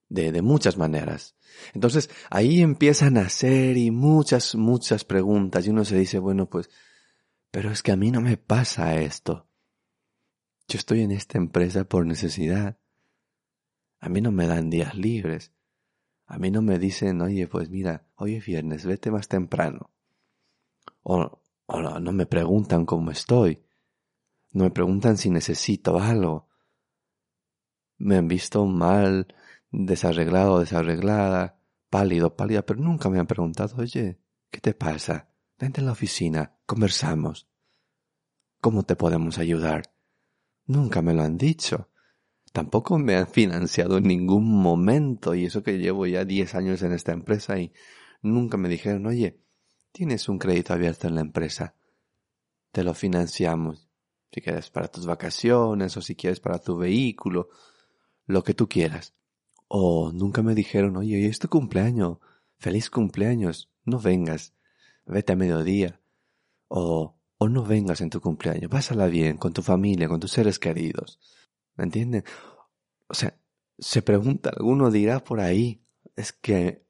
de, 0.09 0.31
de 0.31 0.41
muchas 0.41 0.77
maneras. 0.77 1.35
Entonces, 1.73 2.09
ahí 2.29 2.61
empiezan 2.61 3.17
a 3.17 3.21
hacer 3.21 3.77
y 3.77 3.89
muchas, 3.89 4.55
muchas 4.55 5.05
preguntas 5.05 5.65
y 5.65 5.69
uno 5.69 5.85
se 5.85 5.97
dice, 5.97 6.19
bueno, 6.19 6.49
pues, 6.49 6.69
pero 7.49 7.71
es 7.71 7.81
que 7.81 7.93
a 7.93 7.95
mí 7.95 8.11
no 8.11 8.21
me 8.21 8.37
pasa 8.37 8.99
esto. 8.99 9.47
Yo 10.67 10.77
estoy 10.77 11.01
en 11.01 11.11
esta 11.11 11.37
empresa 11.37 11.85
por 11.85 12.05
necesidad. 12.05 12.77
A 14.05 14.09
mí 14.09 14.21
no 14.21 14.31
me 14.31 14.45
dan 14.45 14.69
días 14.69 14.93
libres. 14.93 15.51
A 16.27 16.37
mí 16.37 16.51
no 16.51 16.61
me 16.61 16.77
dicen, 16.77 17.23
oye, 17.23 17.47
pues 17.47 17.71
mira, 17.71 18.05
hoy 18.17 18.35
es 18.35 18.45
viernes, 18.45 18.85
vete 18.85 19.09
más 19.09 19.27
temprano. 19.27 19.89
O, 21.01 21.41
o 21.65 21.81
no, 21.81 22.11
me 22.11 22.27
preguntan 22.27 22.85
cómo 22.85 23.09
estoy. 23.09 23.63
No 24.51 24.65
me 24.65 24.69
preguntan 24.69 25.17
si 25.17 25.31
necesito 25.31 25.97
algo. 25.97 26.47
Me 27.97 28.17
han 28.17 28.27
visto 28.27 28.67
mal, 28.67 29.33
desarreglado, 29.71 30.59
desarreglada, 30.59 31.59
pálido, 31.89 32.35
pálida, 32.35 32.63
pero 32.63 32.81
nunca 32.81 33.09
me 33.09 33.17
han 33.17 33.25
preguntado, 33.25 33.75
oye, 33.77 34.19
¿qué 34.51 34.59
te 34.59 34.75
pasa? 34.75 35.29
Vente 35.57 35.81
a 35.81 35.83
la 35.83 35.93
oficina, 35.93 36.59
conversamos. 36.67 37.49
¿Cómo 38.61 38.83
te 38.83 38.95
podemos 38.95 39.39
ayudar? 39.39 39.95
Nunca 40.67 41.01
me 41.01 41.15
lo 41.15 41.23
han 41.23 41.39
dicho 41.39 41.89
tampoco 42.55 42.97
me 42.97 43.17
han 43.17 43.27
financiado 43.27 43.97
en 43.97 44.05
ningún 44.05 44.49
momento 44.49 45.35
y 45.35 45.43
eso 45.43 45.61
que 45.61 45.77
llevo 45.77 46.07
ya 46.07 46.23
10 46.23 46.55
años 46.55 46.81
en 46.83 46.93
esta 46.93 47.11
empresa 47.11 47.59
y 47.59 47.73
nunca 48.21 48.55
me 48.55 48.69
dijeron, 48.69 49.05
oye, 49.07 49.41
tienes 49.91 50.29
un 50.29 50.39
crédito 50.39 50.71
abierto 50.71 51.09
en 51.09 51.15
la 51.15 51.21
empresa, 51.21 51.75
te 52.71 52.85
lo 52.85 52.93
financiamos, 52.93 53.89
si 54.31 54.39
quieres 54.39 54.69
para 54.69 54.87
tus 54.87 55.05
vacaciones 55.05 55.97
o 55.97 56.01
si 56.01 56.15
quieres 56.15 56.39
para 56.39 56.59
tu 56.59 56.77
vehículo, 56.77 57.49
lo 58.25 58.41
que 58.41 58.53
tú 58.53 58.69
quieras. 58.69 59.13
O 59.67 60.13
nunca 60.13 60.41
me 60.41 60.55
dijeron, 60.55 60.95
oye, 60.95 61.15
hoy 61.15 61.25
es 61.25 61.39
tu 61.39 61.49
cumpleaños, 61.49 62.19
feliz 62.57 62.89
cumpleaños, 62.89 63.69
no 63.83 63.99
vengas, 63.99 64.53
vete 65.05 65.33
a 65.33 65.35
mediodía. 65.35 65.99
O, 66.69 67.17
o 67.37 67.49
no 67.49 67.65
vengas 67.65 67.99
en 67.99 68.09
tu 68.09 68.21
cumpleaños, 68.21 68.71
pásala 68.71 69.07
bien 69.07 69.35
con 69.35 69.51
tu 69.51 69.61
familia, 69.61 70.07
con 70.07 70.21
tus 70.21 70.31
seres 70.31 70.57
queridos. 70.57 71.19
¿Me 71.75 71.83
entienden? 71.83 72.23
O 73.07 73.13
sea, 73.13 73.37
se 73.77 74.01
pregunta, 74.01 74.51
alguno 74.55 74.91
dirá 74.91 75.23
por 75.23 75.39
ahí, 75.39 75.85
es 76.15 76.31
que 76.31 76.85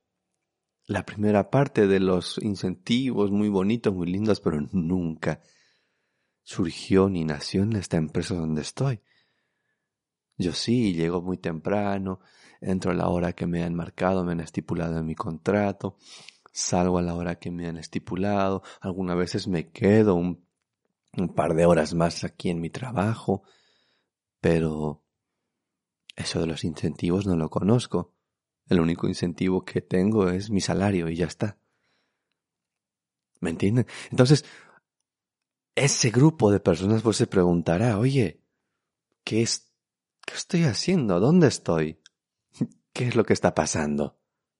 la 0.88 1.06
primera 1.06 1.50
parte 1.50 1.88
de 1.88 2.00
los 2.00 2.38
incentivos 2.44 3.32
muy 3.32 3.50
bonitos, 3.50 3.94
muy 3.94 4.08
lindos, 4.08 4.40
pero 4.40 4.62
nunca 4.72 5.42
surgió 6.44 7.10
ni 7.10 7.26
nació 7.26 7.64
en 7.64 7.76
esta 7.76 7.98
empresa 7.98 8.36
donde 8.36 8.62
estoy. 8.62 9.02
Yo 10.38 10.54
sí, 10.54 10.94
llego 10.94 11.22
muy 11.22 11.38
temprano, 11.38 12.20
entro 12.62 12.92
a 12.92 12.94
la 12.94 13.08
hora 13.08 13.34
que 13.34 13.48
me 13.48 13.64
han 13.64 13.74
marcado, 13.74 14.24
me 14.24 14.34
han 14.34 14.42
estipulado 14.42 15.00
en 15.00 15.06
mi 15.06 15.16
contrato, 15.16 15.98
salgo 16.52 17.00
a 17.00 17.02
la 17.02 17.16
hora 17.16 17.40
que 17.40 17.52
me 17.52 17.68
han 17.68 17.78
estipulado, 17.78 18.62
algunas 18.82 19.18
veces 19.18 19.48
me 19.48 19.72
quedo 19.72 20.16
un, 20.16 20.46
un 21.18 21.34
par 21.34 21.56
de 21.56 21.66
horas 21.66 21.96
más 21.96 22.24
aquí 22.24 22.50
en 22.50 22.60
mi 22.60 22.70
trabajo, 22.70 23.44
pero 24.40 25.04
eso 26.16 26.40
de 26.40 26.48
los 26.48 26.64
incentivos 26.64 27.26
no 27.26 27.36
lo 27.36 27.50
conozco. 27.50 28.14
El 28.68 28.80
único 28.80 29.08
incentivo 29.08 29.64
que 29.64 29.82
tengo 29.82 30.30
es 30.30 30.50
mi 30.50 30.62
salario 30.62 31.10
y 31.10 31.18
ya 31.18 31.28
está. 31.28 31.60
¿Me 33.42 33.50
entienden? 33.50 33.86
Entonces, 34.10 34.46
ese 35.76 36.10
grupo 36.10 36.52
de 36.52 36.60
personas 36.60 37.02
pues 37.02 37.18
se 37.18 37.28
preguntará, 37.28 38.00
oye, 38.00 38.42
¿qué, 39.24 39.42
es, 39.42 39.72
¿qué 40.26 40.34
estoy 40.34 40.64
haciendo? 40.64 41.20
¿Dónde 41.20 41.48
estoy? 41.48 42.00
¿Qué 42.94 43.08
es 43.08 43.16
lo 43.16 43.26
que 43.26 43.34
está 43.34 43.54
pasando? 43.54 44.18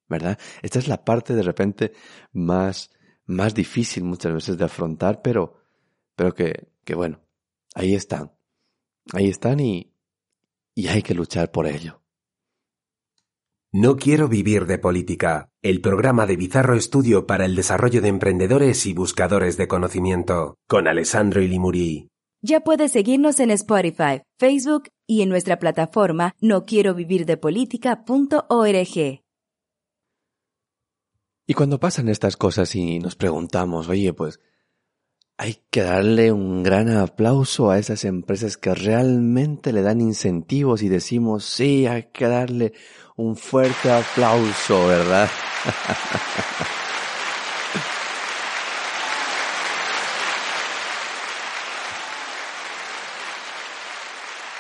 ¿Verdad? 0.08 0.38
Esta 0.62 0.78
es 0.78 0.88
la 0.88 1.04
parte 1.04 1.34
de 1.34 1.42
repente 1.42 1.94
más, 2.32 2.92
más 3.26 3.56
difícil 3.56 4.04
muchas 4.04 4.34
veces 4.34 4.58
de 4.58 4.66
afrontar, 4.66 5.22
pero, 5.24 5.62
pero 6.16 6.36
que, 6.36 6.68
que 6.84 6.94
bueno, 6.94 7.22
ahí 7.74 7.96
están 7.96 8.36
ahí 9.14 9.30
están 9.30 9.60
y, 9.60 9.92
y 10.74 10.88
hay 10.88 11.02
que 11.02 11.14
luchar 11.14 11.52
por 11.52 11.68
ello. 11.68 12.02
No 13.72 13.98
quiero 13.98 14.30
vivir 14.30 14.68
de 14.68 14.78
política, 14.78 15.50
el 15.62 15.82
programa 15.82 16.26
de 16.26 16.38
Bizarro 16.38 16.76
Estudio 16.76 17.28
para 17.28 17.44
el 17.44 17.56
desarrollo 17.56 18.02
de 18.02 18.08
emprendedores 18.08 18.86
y 18.86 18.94
buscadores 18.94 19.58
de 19.58 19.68
conocimiento, 19.68 20.56
con 20.68 20.88
Alessandro 20.88 21.42
Ilimuri. 21.42 22.08
Ya 22.42 22.62
puedes 22.62 22.94
seguirnos 22.94 23.40
en 23.40 23.52
Spotify, 23.52 24.22
Facebook 24.40 24.90
y 25.08 25.24
en 25.24 25.30
nuestra 25.30 25.60
plataforma 25.60 26.36
no 26.40 26.66
quiero 26.66 26.94
vivir 26.94 27.26
de 27.26 27.36
política.org. 27.36 29.22
Y 31.48 31.54
cuando 31.54 31.80
pasan 31.80 32.08
estas 32.08 32.38
cosas 32.38 32.76
y 32.76 33.00
nos 33.00 33.16
preguntamos, 33.16 33.90
oye, 33.90 34.14
pues 34.14 34.40
hay 35.38 35.62
que 35.70 35.82
darle 35.82 36.32
un 36.32 36.64
gran 36.64 36.90
aplauso 36.96 37.70
a 37.70 37.78
esas 37.78 38.06
empresas 38.06 38.56
que 38.58 38.74
realmente 38.74 39.74
le 39.74 39.82
dan 39.82 40.00
incentivos 40.00 40.82
y 40.82 40.88
decimos, 40.88 41.44
sí, 41.44 41.88
hay 41.88 42.04
que 42.14 42.28
darle 42.28 42.72
un 43.18 43.36
fuerte 43.36 43.92
aplauso, 43.92 44.88
¿verdad? 44.88 45.30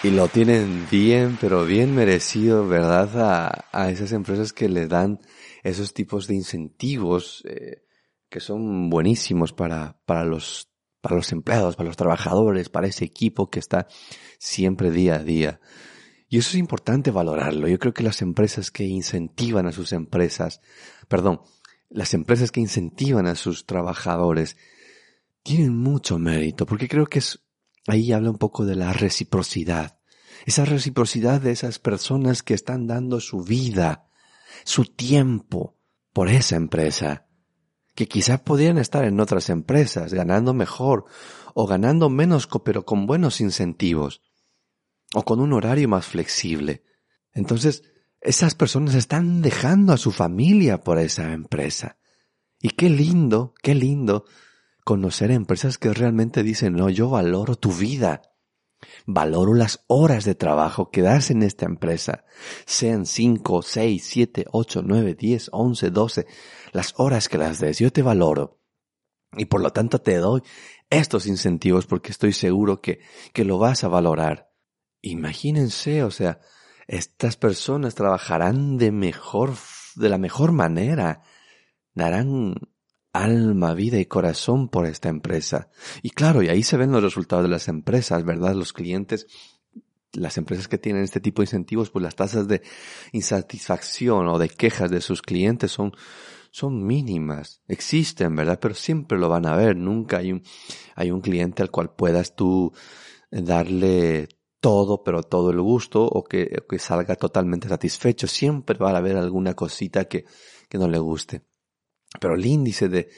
y 0.03 0.11
lo 0.11 0.27
tienen 0.27 0.87
bien, 0.91 1.37
pero 1.39 1.65
bien 1.65 1.95
merecido, 1.95 2.67
¿verdad? 2.67 3.63
A, 3.71 3.89
esas 3.89 4.11
empresas 4.11 4.51
que 4.51 4.67
le 4.67 4.87
dan 4.87 5.21
esos 5.63 5.93
tipos 5.93 6.27
de 6.27 6.35
incentivos 6.35 7.43
eh, 7.45 7.84
que 8.35 8.41
son 8.41 8.89
buenísimos 8.89 9.53
para, 9.53 9.97
para 10.05 10.25
los 10.25 10.69
para 10.99 11.15
los 11.15 11.31
empleados, 11.31 11.77
para 11.77 11.87
los 11.87 11.95
trabajadores, 11.95 12.67
para 12.67 12.87
ese 12.87 13.05
equipo 13.05 13.49
que 13.49 13.59
está 13.59 13.87
siempre 14.39 14.91
día 14.91 15.15
a 15.15 15.23
día. 15.23 15.61
Y 16.27 16.39
eso 16.39 16.49
es 16.49 16.55
importante 16.55 17.11
valorarlo. 17.11 17.69
Yo 17.69 17.79
creo 17.79 17.93
que 17.93 18.03
las 18.03 18.21
empresas 18.21 18.71
que 18.71 18.83
incentivan 18.83 19.67
a 19.67 19.71
sus 19.71 19.93
empresas, 19.93 20.59
perdón, 21.07 21.39
las 21.89 22.13
empresas 22.13 22.51
que 22.51 22.59
incentivan 22.59 23.25
a 23.25 23.35
sus 23.35 23.65
trabajadores 23.65 24.57
tienen 25.41 25.73
mucho 25.77 26.19
mérito, 26.19 26.65
porque 26.65 26.89
creo 26.89 27.05
que 27.05 27.19
es, 27.19 27.41
ahí 27.87 28.11
habla 28.11 28.31
un 28.31 28.37
poco 28.37 28.65
de 28.65 28.75
la 28.75 28.91
reciprocidad. 28.91 29.97
Esa 30.45 30.65
reciprocidad 30.65 31.39
de 31.39 31.51
esas 31.51 31.79
personas 31.79 32.43
que 32.43 32.53
están 32.53 32.85
dando 32.85 33.21
su 33.21 33.45
vida, 33.45 34.09
su 34.65 34.83
tiempo 34.83 35.77
por 36.11 36.27
esa 36.27 36.57
empresa 36.57 37.24
que 37.95 38.07
quizás 38.07 38.41
podrían 38.41 38.77
estar 38.77 39.05
en 39.05 39.19
otras 39.19 39.49
empresas, 39.49 40.13
ganando 40.13 40.53
mejor 40.53 41.05
o 41.53 41.65
ganando 41.65 42.09
menos, 42.09 42.47
pero 42.63 42.85
con 42.85 43.07
buenos 43.07 43.39
incentivos 43.41 44.21
o 45.13 45.23
con 45.23 45.39
un 45.39 45.53
horario 45.53 45.87
más 45.87 46.05
flexible. 46.05 46.83
Entonces, 47.33 47.83
esas 48.19 48.53
personas 48.55 48.95
están 48.95 49.41
dejando 49.41 49.93
a 49.93 49.97
su 49.97 50.11
familia 50.11 50.81
por 50.81 50.99
esa 50.99 51.31
empresa. 51.31 51.97
Y 52.59 52.69
qué 52.69 52.89
lindo, 52.89 53.53
qué 53.61 53.75
lindo 53.75 54.25
conocer 54.83 55.31
empresas 55.31 55.77
que 55.77 55.93
realmente 55.93 56.43
dicen, 56.43 56.73
no, 56.73 56.89
yo 56.89 57.09
valoro 57.09 57.55
tu 57.55 57.71
vida. 57.71 58.21
Valoro 59.05 59.53
las 59.53 59.83
horas 59.87 60.25
de 60.25 60.35
trabajo 60.35 60.89
que 60.91 61.01
das 61.01 61.31
en 61.31 61.43
esta 61.43 61.65
empresa, 61.65 62.25
sean 62.65 63.05
5, 63.05 63.61
6, 63.61 64.03
7, 64.05 64.45
8, 64.51 64.81
9, 64.83 65.15
10, 65.15 65.49
11, 65.51 65.89
12, 65.91 66.27
las 66.71 66.93
horas 66.97 67.29
que 67.29 67.37
las 67.37 67.59
des, 67.59 67.79
yo 67.79 67.91
te 67.91 68.01
valoro. 68.01 68.59
Y 69.37 69.45
por 69.45 69.61
lo 69.61 69.71
tanto 69.71 69.99
te 69.99 70.17
doy 70.17 70.41
estos 70.89 71.27
incentivos 71.27 71.85
porque 71.87 72.11
estoy 72.11 72.33
seguro 72.33 72.81
que, 72.81 72.99
que 73.33 73.43
lo 73.43 73.57
vas 73.57 73.83
a 73.83 73.87
valorar. 73.87 74.51
Imagínense, 75.01 76.03
o 76.03 76.11
sea, 76.11 76.39
estas 76.87 77.37
personas 77.37 77.95
trabajarán 77.95 78.77
de 78.77 78.91
mejor, 78.91 79.53
de 79.95 80.09
la 80.09 80.17
mejor 80.17 80.51
manera, 80.51 81.21
darán 81.93 82.55
alma, 83.15 83.73
vida 83.73 83.97
y 83.97 84.05
corazón 84.05 84.67
por 84.67 84.85
esta 84.85 85.07
empresa. 85.09 85.69
Y 86.03 86.09
claro, 86.09 86.43
y 86.43 86.49
ahí 86.49 86.63
se 86.63 86.75
ven 86.75 86.91
los 86.91 87.01
resultados 87.01 87.43
de 87.43 87.49
las 87.49 87.69
empresas, 87.69 88.25
¿verdad? 88.25 88.53
Los 88.55 88.73
clientes, 88.73 89.27
las 90.11 90.37
empresas 90.37 90.67
que 90.67 90.77
tienen 90.77 91.03
este 91.03 91.21
tipo 91.21 91.41
de 91.41 91.45
incentivos, 91.45 91.89
pues 91.89 92.03
las 92.03 92.15
tasas 92.15 92.47
de 92.47 92.61
insatisfacción 93.13 94.27
o 94.27 94.37
de 94.37 94.49
quejas 94.49 94.91
de 94.91 94.99
sus 94.99 95.21
clientes 95.21 95.71
son, 95.71 95.93
son 96.51 96.85
mínimas. 96.85 97.61
Existen, 97.69 98.35
¿verdad? 98.35 98.59
Pero 98.61 98.75
siempre 98.75 99.17
lo 99.17 99.29
van 99.29 99.45
a 99.45 99.55
ver. 99.55 99.77
Nunca 99.77 100.17
hay 100.17 100.33
un, 100.33 100.43
hay 100.95 101.11
un 101.11 101.21
cliente 101.21 101.63
al 101.63 101.71
cual 101.71 101.95
puedas 101.95 102.35
tú 102.35 102.73
darle 103.31 104.27
todo, 104.59 105.03
pero 105.03 105.23
todo 105.23 105.51
el 105.51 105.61
gusto 105.61 106.03
o 106.05 106.23
que, 106.25 106.63
que 106.67 106.79
salga 106.79 107.15
totalmente 107.15 107.69
satisfecho. 107.69 108.27
Siempre 108.27 108.77
va 108.77 108.91
a 108.91 108.97
haber 108.97 109.15
alguna 109.15 109.53
cosita 109.53 110.05
que, 110.05 110.25
que 110.67 110.77
no 110.77 110.89
le 110.89 110.99
guste 110.99 111.43
pero 112.19 112.35
el 112.35 112.45
índice 112.45 112.89
de, 112.89 113.09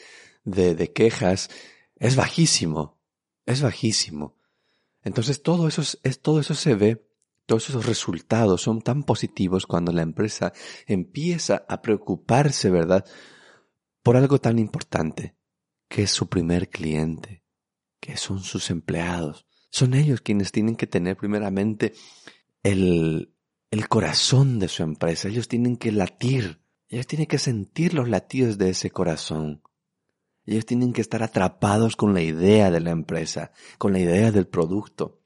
de, 0.43 0.75
de 0.75 0.91
quejas 0.91 1.49
es 1.95 2.15
bajísimo, 2.15 2.99
es 3.45 3.61
bajísimo. 3.61 4.37
Entonces 5.03 5.41
todo 5.41 5.67
eso, 5.67 5.81
es, 5.81 6.21
todo 6.21 6.39
eso 6.39 6.53
se 6.53 6.75
ve, 6.75 7.07
todos 7.45 7.69
esos 7.69 7.85
resultados 7.85 8.61
son 8.61 8.81
tan 8.81 9.03
positivos 9.03 9.65
cuando 9.65 9.91
la 9.91 10.01
empresa 10.01 10.51
empieza 10.85 11.65
a 11.69 11.81
preocuparse, 11.81 12.69
¿verdad? 12.69 13.05
Por 14.03 14.17
algo 14.17 14.39
tan 14.39 14.59
importante, 14.59 15.35
que 15.87 16.03
es 16.03 16.11
su 16.11 16.27
primer 16.27 16.69
cliente, 16.69 17.43
que 17.99 18.17
son 18.17 18.41
sus 18.43 18.69
empleados. 18.69 19.45
Son 19.69 19.93
ellos 19.93 20.21
quienes 20.21 20.51
tienen 20.51 20.75
que 20.75 20.87
tener 20.87 21.15
primeramente 21.15 21.93
el, 22.63 23.33
el 23.71 23.87
corazón 23.87 24.59
de 24.59 24.67
su 24.67 24.83
empresa. 24.83 25.29
Ellos 25.29 25.47
tienen 25.47 25.77
que 25.77 25.91
latir 25.91 26.59
ellos 26.89 27.07
tienen 27.07 27.27
que 27.27 27.37
sentir 27.37 27.93
los 27.93 28.07
latidos 28.07 28.57
de 28.57 28.69
ese 28.69 28.89
corazón. 28.91 29.61
Ellos 30.45 30.65
tienen 30.65 30.93
que 30.93 31.01
estar 31.01 31.23
atrapados 31.23 31.97
con 31.97 32.13
la 32.13 32.21
idea 32.21 32.71
de 32.71 32.79
la 32.79 32.91
empresa, 32.91 33.51
con 33.77 33.91
la 33.91 33.99
idea 33.99 34.31
del 34.31 34.47
producto. 34.47 35.21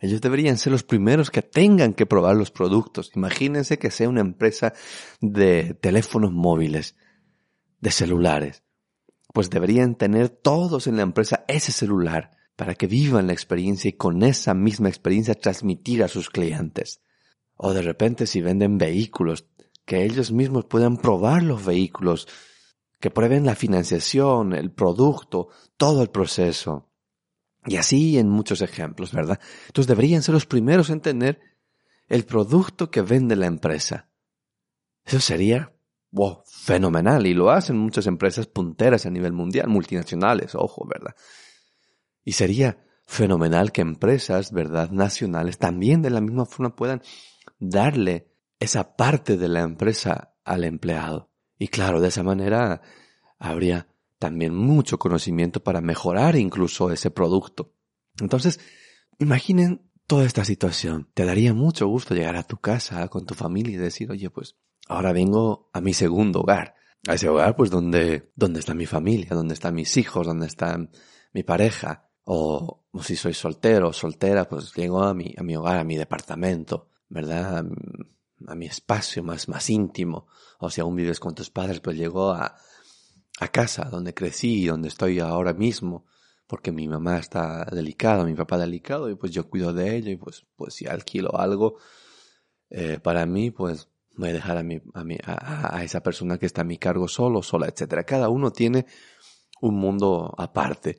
Ellos 0.00 0.20
deberían 0.20 0.56
ser 0.56 0.72
los 0.72 0.82
primeros 0.82 1.30
que 1.30 1.42
tengan 1.42 1.92
que 1.92 2.06
probar 2.06 2.36
los 2.36 2.50
productos. 2.50 3.12
Imagínense 3.14 3.78
que 3.78 3.90
sea 3.90 4.08
una 4.08 4.22
empresa 4.22 4.72
de 5.20 5.74
teléfonos 5.74 6.32
móviles, 6.32 6.96
de 7.80 7.90
celulares. 7.90 8.62
Pues 9.34 9.50
deberían 9.50 9.94
tener 9.94 10.30
todos 10.30 10.86
en 10.86 10.96
la 10.96 11.02
empresa 11.02 11.44
ese 11.46 11.70
celular 11.70 12.30
para 12.56 12.74
que 12.74 12.86
vivan 12.86 13.26
la 13.26 13.32
experiencia 13.32 13.90
y 13.90 13.92
con 13.92 14.22
esa 14.22 14.54
misma 14.54 14.88
experiencia 14.88 15.34
transmitir 15.34 16.02
a 16.02 16.08
sus 16.08 16.30
clientes. 16.30 17.02
O 17.54 17.72
de 17.74 17.82
repente 17.82 18.26
si 18.26 18.40
venden 18.40 18.78
vehículos, 18.78 19.46
que 19.84 20.04
ellos 20.04 20.32
mismos 20.32 20.64
puedan 20.66 20.96
probar 20.96 21.42
los 21.42 21.64
vehículos, 21.64 22.28
que 23.00 23.10
prueben 23.10 23.44
la 23.44 23.54
financiación, 23.54 24.52
el 24.52 24.72
producto, 24.72 25.48
todo 25.76 26.02
el 26.02 26.10
proceso. 26.10 26.90
Y 27.66 27.76
así 27.76 28.18
en 28.18 28.28
muchos 28.28 28.62
ejemplos, 28.62 29.12
¿verdad? 29.12 29.40
Entonces 29.66 29.88
deberían 29.88 30.22
ser 30.22 30.34
los 30.34 30.46
primeros 30.46 30.90
en 30.90 31.00
tener 31.00 31.40
el 32.08 32.24
producto 32.24 32.90
que 32.90 33.02
vende 33.02 33.36
la 33.36 33.46
empresa. 33.46 34.10
Eso 35.04 35.20
sería 35.20 35.72
wow, 36.12 36.42
fenomenal 36.46 37.26
y 37.26 37.34
lo 37.34 37.50
hacen 37.50 37.76
muchas 37.76 38.06
empresas 38.06 38.46
punteras 38.46 39.06
a 39.06 39.10
nivel 39.10 39.32
mundial, 39.32 39.68
multinacionales, 39.68 40.54
ojo, 40.54 40.86
¿verdad? 40.86 41.14
Y 42.22 42.32
sería 42.32 42.84
fenomenal 43.06 43.72
que 43.72 43.80
empresas, 43.80 44.52
¿verdad?, 44.52 44.90
nacionales 44.90 45.58
también 45.58 46.02
de 46.02 46.10
la 46.10 46.20
misma 46.20 46.44
forma 46.44 46.76
puedan 46.76 47.02
darle 47.58 48.31
esa 48.62 48.96
parte 48.96 49.36
de 49.36 49.48
la 49.48 49.60
empresa 49.60 50.34
al 50.44 50.64
empleado. 50.64 51.30
Y 51.58 51.68
claro, 51.68 52.00
de 52.00 52.08
esa 52.08 52.22
manera 52.22 52.82
habría 53.38 53.88
también 54.18 54.54
mucho 54.54 54.98
conocimiento 54.98 55.62
para 55.62 55.80
mejorar 55.80 56.36
incluso 56.36 56.90
ese 56.90 57.10
producto. 57.10 57.74
Entonces, 58.20 58.60
imaginen 59.18 59.90
toda 60.06 60.24
esta 60.24 60.44
situación. 60.44 61.08
Te 61.14 61.24
daría 61.24 61.54
mucho 61.54 61.88
gusto 61.88 62.14
llegar 62.14 62.36
a 62.36 62.44
tu 62.44 62.58
casa 62.58 63.08
con 63.08 63.26
tu 63.26 63.34
familia 63.34 63.74
y 63.74 63.78
decir, 63.78 64.10
oye, 64.10 64.30
pues 64.30 64.56
ahora 64.88 65.12
vengo 65.12 65.68
a 65.72 65.80
mi 65.80 65.92
segundo 65.92 66.40
hogar. 66.40 66.74
A 67.08 67.14
ese 67.14 67.28
hogar, 67.28 67.56
pues 67.56 67.70
donde, 67.70 68.30
donde 68.36 68.60
está 68.60 68.74
mi 68.74 68.86
familia, 68.86 69.30
donde 69.30 69.54
están 69.54 69.74
mis 69.74 69.96
hijos, 69.96 70.26
donde 70.26 70.46
está 70.46 70.78
mi 71.32 71.42
pareja. 71.42 72.08
O, 72.24 72.84
o 72.92 73.02
si 73.02 73.16
soy 73.16 73.34
soltero 73.34 73.88
o 73.88 73.92
soltera, 73.92 74.48
pues 74.48 74.72
llego 74.74 75.02
a 75.02 75.14
mi, 75.14 75.34
a 75.36 75.42
mi 75.42 75.56
hogar, 75.56 75.78
a 75.78 75.84
mi 75.84 75.96
departamento, 75.96 76.90
¿verdad? 77.08 77.64
A 78.48 78.54
mi 78.54 78.66
espacio 78.66 79.22
más, 79.22 79.48
más 79.48 79.68
íntimo, 79.70 80.26
o 80.58 80.70
si 80.70 80.80
aún 80.80 80.96
vives 80.96 81.20
con 81.20 81.34
tus 81.34 81.50
padres, 81.50 81.80
pues 81.80 81.96
llego 81.96 82.30
a, 82.30 82.56
a 83.40 83.48
casa 83.48 83.88
donde 83.90 84.14
crecí 84.14 84.62
y 84.62 84.66
donde 84.66 84.88
estoy 84.88 85.20
ahora 85.20 85.52
mismo, 85.52 86.06
porque 86.46 86.72
mi 86.72 86.88
mamá 86.88 87.18
está 87.18 87.64
delicada, 87.64 88.24
mi 88.24 88.34
papá 88.34 88.58
delicado, 88.58 89.08
y 89.10 89.14
pues 89.14 89.32
yo 89.32 89.48
cuido 89.48 89.72
de 89.72 89.96
ella, 89.96 90.10
y 90.10 90.16
pues, 90.16 90.46
pues 90.56 90.74
si 90.74 90.86
alquilo 90.86 91.38
algo, 91.38 91.78
eh, 92.70 92.98
para 93.02 93.26
mí, 93.26 93.50
pues 93.50 93.88
voy 94.16 94.30
a 94.30 94.32
dejar 94.32 94.58
a, 94.58 94.62
mi, 94.62 94.80
a, 94.94 95.04
mi, 95.04 95.16
a, 95.24 95.76
a, 95.76 95.84
esa 95.84 96.02
persona 96.02 96.38
que 96.38 96.46
está 96.46 96.62
a 96.62 96.64
mi 96.64 96.78
cargo 96.78 97.08
solo, 97.08 97.42
sola, 97.42 97.66
etcétera. 97.66 98.04
Cada 98.04 98.28
uno 98.28 98.50
tiene 98.50 98.86
un 99.60 99.76
mundo 99.76 100.34
aparte. 100.36 100.98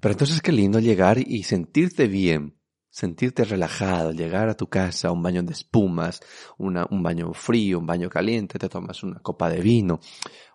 Pero 0.00 0.12
entonces 0.12 0.40
qué 0.40 0.52
lindo 0.52 0.78
llegar 0.78 1.18
y 1.18 1.42
sentirte 1.42 2.06
bien 2.06 2.57
sentirte 2.98 3.44
relajado, 3.44 4.10
llegar 4.10 4.48
a 4.48 4.56
tu 4.56 4.68
casa, 4.68 5.12
un 5.12 5.22
baño 5.22 5.44
de 5.44 5.52
espumas, 5.52 6.20
un 6.58 7.00
baño 7.00 7.32
frío, 7.32 7.78
un 7.78 7.86
baño 7.86 8.10
caliente, 8.10 8.58
te 8.58 8.68
tomas 8.68 9.04
una 9.04 9.20
copa 9.20 9.48
de 9.48 9.60
vino 9.60 10.00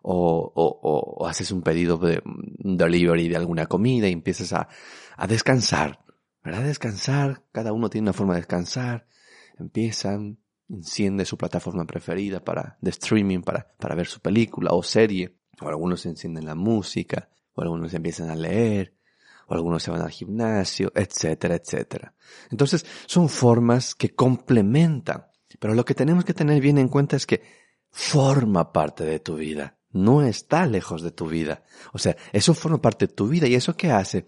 o, 0.02 0.52
o, 0.54 1.20
o 1.24 1.26
haces 1.26 1.52
un 1.52 1.62
pedido 1.62 1.98
de 1.98 2.22
un 2.26 2.76
delivery 2.76 3.30
de 3.30 3.38
alguna 3.38 3.68
comida 3.68 4.10
y 4.10 4.12
empiezas 4.12 4.52
a, 4.52 4.68
a 5.16 5.26
descansar, 5.26 6.04
¿verdad? 6.44 6.64
Descansar, 6.64 7.46
cada 7.54 7.72
uno 7.72 7.90
tiene 7.90 8.10
una 8.10 8.14
forma 8.14 8.34
de 8.34 8.42
descansar, 8.42 9.08
empiezan, 9.58 10.38
enciende 10.68 11.24
su 11.24 11.38
plataforma 11.38 11.86
preferida 11.86 12.44
para, 12.44 12.78
de 12.82 12.90
streaming 12.90 13.40
para, 13.44 13.74
para 13.80 13.96
ver 13.96 14.08
su 14.08 14.20
película 14.20 14.72
o 14.74 14.84
serie, 14.84 15.38
o 15.62 15.70
algunos 15.70 16.06
encienden 16.06 16.46
la 16.46 16.56
música, 16.56 17.30
o 17.54 17.62
algunos 17.62 17.94
empiezan 17.94 18.30
a 18.30 18.36
leer, 18.36 18.98
o 19.48 19.54
algunos 19.54 19.84
se 19.84 19.92
van 19.92 20.02
al 20.02 20.12
gimnasio, 20.12 20.92
etcétera, 20.96 21.56
etcétera. 21.56 22.16
Entonces, 22.50 22.86
son 23.06 23.30
formas 23.30 23.96
que 23.96 24.14
complementan, 24.14 25.26
pero 25.60 25.74
lo 25.74 25.86
que 25.86 25.96
tenemos 25.96 26.26
que 26.26 26.34
tener 26.34 26.62
bien 26.62 26.78
en 26.78 26.90
cuenta 26.90 27.16
es 27.16 27.26
que 27.26 27.42
forma 27.90 28.72
parte 28.72 29.04
de 29.04 29.20
tu 29.20 29.36
vida, 29.36 29.78
no 29.92 30.24
está 30.24 30.66
lejos 30.66 31.02
de 31.04 31.12
tu 31.12 31.28
vida. 31.28 31.64
O 31.94 32.00
sea, 32.00 32.16
eso 32.32 32.54
forma 32.54 32.82
parte 32.82 33.08
de 33.08 33.14
tu 33.14 33.28
vida 33.28 33.48
y 33.48 33.56
eso 33.56 33.78
que 33.78 33.92
hace 33.92 34.26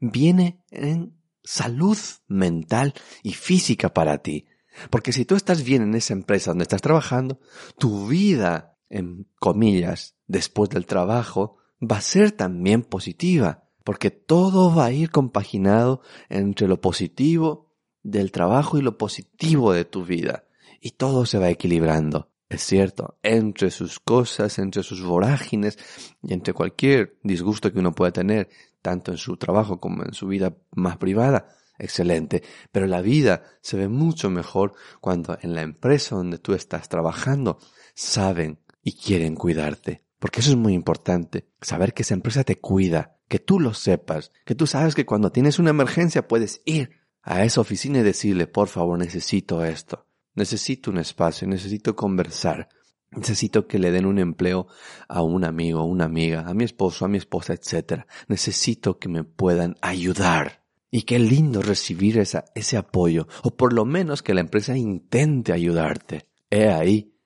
viene 0.00 0.64
en 0.70 1.16
salud 1.42 1.98
mental 2.26 2.94
y 3.22 3.32
física 3.32 3.92
para 3.92 4.18
ti. 4.18 4.46
Porque 4.90 5.12
si 5.12 5.24
tú 5.24 5.36
estás 5.36 5.62
bien 5.62 5.82
en 5.82 5.94
esa 5.94 6.14
empresa 6.14 6.50
donde 6.50 6.64
estás 6.64 6.82
trabajando, 6.82 7.38
tu 7.78 8.08
vida, 8.08 8.76
en 8.88 9.28
comillas, 9.38 10.16
después 10.26 10.70
del 10.70 10.86
trabajo, 10.86 11.58
va 11.80 11.98
a 11.98 12.02
ser 12.02 12.32
también 12.32 12.82
positiva. 12.82 13.68
Porque 13.84 14.10
todo 14.10 14.74
va 14.74 14.86
a 14.86 14.92
ir 14.92 15.10
compaginado 15.10 16.00
entre 16.28 16.66
lo 16.66 16.80
positivo 16.80 17.70
del 18.02 18.32
trabajo 18.32 18.78
y 18.78 18.82
lo 18.82 18.98
positivo 18.98 19.72
de 19.72 19.84
tu 19.84 20.04
vida. 20.04 20.44
Y 20.80 20.92
todo 20.92 21.26
se 21.26 21.38
va 21.38 21.50
equilibrando. 21.50 22.30
Es 22.48 22.62
cierto, 22.62 23.18
entre 23.22 23.70
sus 23.70 23.98
cosas, 23.98 24.58
entre 24.58 24.82
sus 24.82 25.02
vorágines 25.02 25.78
y 26.22 26.34
entre 26.34 26.52
cualquier 26.52 27.18
disgusto 27.22 27.72
que 27.72 27.78
uno 27.78 27.94
pueda 27.94 28.12
tener, 28.12 28.48
tanto 28.82 29.10
en 29.10 29.18
su 29.18 29.36
trabajo 29.36 29.80
como 29.80 30.04
en 30.04 30.12
su 30.12 30.28
vida 30.28 30.54
más 30.72 30.98
privada, 30.98 31.48
excelente. 31.78 32.42
Pero 32.70 32.86
la 32.86 33.00
vida 33.00 33.42
se 33.60 33.76
ve 33.76 33.88
mucho 33.88 34.30
mejor 34.30 34.74
cuando 35.00 35.38
en 35.40 35.54
la 35.54 35.62
empresa 35.62 36.16
donde 36.16 36.38
tú 36.38 36.54
estás 36.54 36.88
trabajando 36.88 37.58
saben 37.94 38.60
y 38.82 38.92
quieren 38.92 39.34
cuidarte. 39.34 40.04
Porque 40.18 40.40
eso 40.40 40.50
es 40.50 40.56
muy 40.56 40.74
importante, 40.74 41.48
saber 41.60 41.92
que 41.92 42.02
esa 42.02 42.14
empresa 42.14 42.44
te 42.44 42.60
cuida, 42.60 43.18
que 43.28 43.38
tú 43.38 43.60
lo 43.60 43.74
sepas, 43.74 44.32
que 44.44 44.54
tú 44.54 44.66
sabes 44.66 44.94
que 44.94 45.06
cuando 45.06 45.32
tienes 45.32 45.58
una 45.58 45.70
emergencia 45.70 46.28
puedes 46.28 46.62
ir 46.64 46.90
a 47.22 47.44
esa 47.44 47.60
oficina 47.60 48.00
y 48.00 48.02
decirle, 48.02 48.46
por 48.46 48.68
favor, 48.68 48.98
necesito 48.98 49.64
esto, 49.64 50.06
necesito 50.34 50.90
un 50.90 50.98
espacio, 50.98 51.48
necesito 51.48 51.96
conversar, 51.96 52.68
necesito 53.10 53.66
que 53.66 53.78
le 53.78 53.90
den 53.90 54.06
un 54.06 54.18
empleo 54.18 54.66
a 55.08 55.22
un 55.22 55.44
amigo, 55.44 55.80
a 55.80 55.84
una 55.84 56.04
amiga, 56.04 56.44
a 56.46 56.54
mi 56.54 56.64
esposo, 56.64 57.04
a 57.04 57.08
mi 57.08 57.18
esposa, 57.18 57.54
etc. 57.54 58.04
Necesito 58.28 58.98
que 58.98 59.08
me 59.08 59.24
puedan 59.24 59.76
ayudar. 59.80 60.64
Y 60.90 61.02
qué 61.02 61.18
lindo 61.18 61.60
recibir 61.60 62.18
ese 62.18 62.76
apoyo, 62.76 63.26
o 63.42 63.56
por 63.56 63.72
lo 63.72 63.84
menos 63.84 64.22
que 64.22 64.32
la 64.32 64.42
empresa 64.42 64.76
intente 64.76 65.52
ayudarte. 65.52 66.28
He 66.50 66.68
ahí 66.68 67.18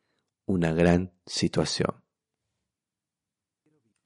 una 0.46 0.72
gran 0.72 1.12
situación. 1.26 2.02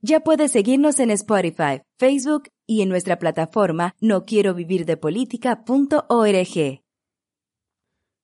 Ya 0.04 0.18
puedes 0.18 0.50
seguirnos 0.50 0.98
en 0.98 1.12
Spotify, 1.12 1.80
Facebook 1.96 2.48
y 2.66 2.82
en 2.82 2.88
nuestra 2.88 3.20
plataforma 3.20 3.94
no 4.00 4.24
quiero 4.24 4.52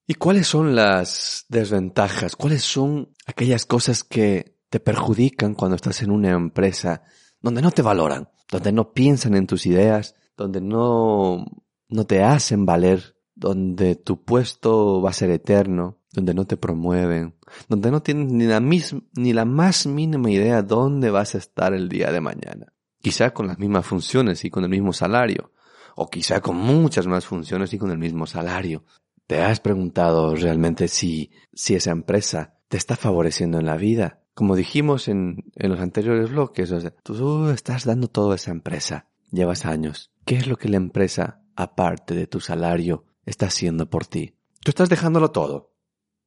¿Y 0.05 0.15
cuáles 0.15 0.49
son 0.49 0.75
las 0.75 1.47
desventajas? 1.49 2.35
¿Cuáles 2.35 2.65
son 2.65 3.15
aquellas 3.27 3.65
cosas 3.65 4.03
que 4.03 4.59
te 4.71 4.81
perjudican 4.81 5.55
cuando 5.55 5.77
estás 5.77 6.03
en 6.03 6.11
una 6.11 6.31
empresa 6.31 7.05
donde 7.41 7.63
no 7.63 7.71
te 7.71 7.83
valoran, 7.83 8.29
donde 8.51 8.73
no 8.73 8.93
piensan 8.93 9.37
en 9.37 9.47
tus 9.47 9.65
ideas, 9.65 10.17
donde 10.37 10.61
no, 10.61 11.47
no 11.89 12.07
te 12.07 12.25
hacen 12.25 12.67
valer, 12.67 13.17
donde 13.37 13.95
tu 13.95 14.25
puesto 14.25 15.01
va 15.01 15.11
a 15.11 15.13
ser 15.13 15.31
eterno, 15.31 15.98
donde 16.13 16.35
no 16.35 16.47
te 16.47 16.57
promueven, 16.57 17.35
donde 17.69 17.91
no 17.91 18.03
tienes 18.03 18.33
ni 18.33 18.45
la, 18.45 18.61
ni 18.61 19.33
la 19.33 19.45
más 19.45 19.87
mínima 19.87 20.31
idea 20.31 20.63
dónde 20.63 21.11
vas 21.11 21.35
a 21.35 21.39
estar 21.39 21.75
el 21.75 21.89
día 21.89 22.11
de 22.11 22.21
mañana. 22.21 22.73
Quizá 23.01 23.33
con 23.33 23.47
las 23.47 23.59
mismas 23.59 23.87
funciones 23.87 24.45
y 24.45 24.51
con 24.51 24.65
el 24.65 24.71
mismo 24.71 24.93
salario, 24.93 25.53
o 25.97 26.09
quizá 26.09 26.41
con 26.41 26.57
muchas 26.57 27.07
más 27.07 27.27
funciones 27.27 27.73
y 27.73 27.79
con 27.79 27.91
el 27.91 27.99
mismo 27.99 28.27
salario. 28.27 28.85
¿Te 29.27 29.43
has 29.43 29.61
preguntado 29.61 30.35
realmente 30.35 30.89
si, 30.89 31.31
si 31.53 31.75
esa 31.75 31.91
empresa 31.91 32.55
te 32.69 32.77
está 32.77 32.97
favoreciendo 32.97 33.59
en 33.59 33.67
la 33.67 33.77
vida? 33.77 34.23
Como 34.35 34.57
dijimos 34.57 35.09
en, 35.09 35.45
en 35.57 35.71
los 35.71 35.81
anteriores 35.81 36.31
bloques, 36.31 36.73
tú 37.03 37.49
estás 37.51 37.85
dando 37.85 38.09
todo 38.09 38.33
a 38.33 38.37
esa 38.37 38.53
empresa. 38.53 39.09
Llevas 39.31 39.67
años. 39.67 40.13
¿Qué 40.25 40.37
es 40.37 40.47
lo 40.47 40.57
que 40.57 40.69
la 40.69 40.79
empresa, 40.79 41.43
aparte 41.57 42.15
de 42.15 42.27
tu 42.27 42.41
salario, 42.41 43.05
está 43.27 43.47
haciendo 43.47 43.91
por 43.91 44.07
ti? 44.07 44.37
Tú 44.63 44.71
estás 44.71 44.89
dejándolo 44.89 45.31
todo. 45.31 45.75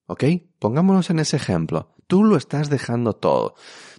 ¿Ok? 0.08 0.24
Pongámonos 0.60 1.10
en 1.10 1.20
ese 1.20 1.38
ejemplo. 1.38 1.94
Tú 2.08 2.24
lo 2.24 2.36
estás 2.36 2.70
dejando 2.70 3.14
todo. 3.14 3.56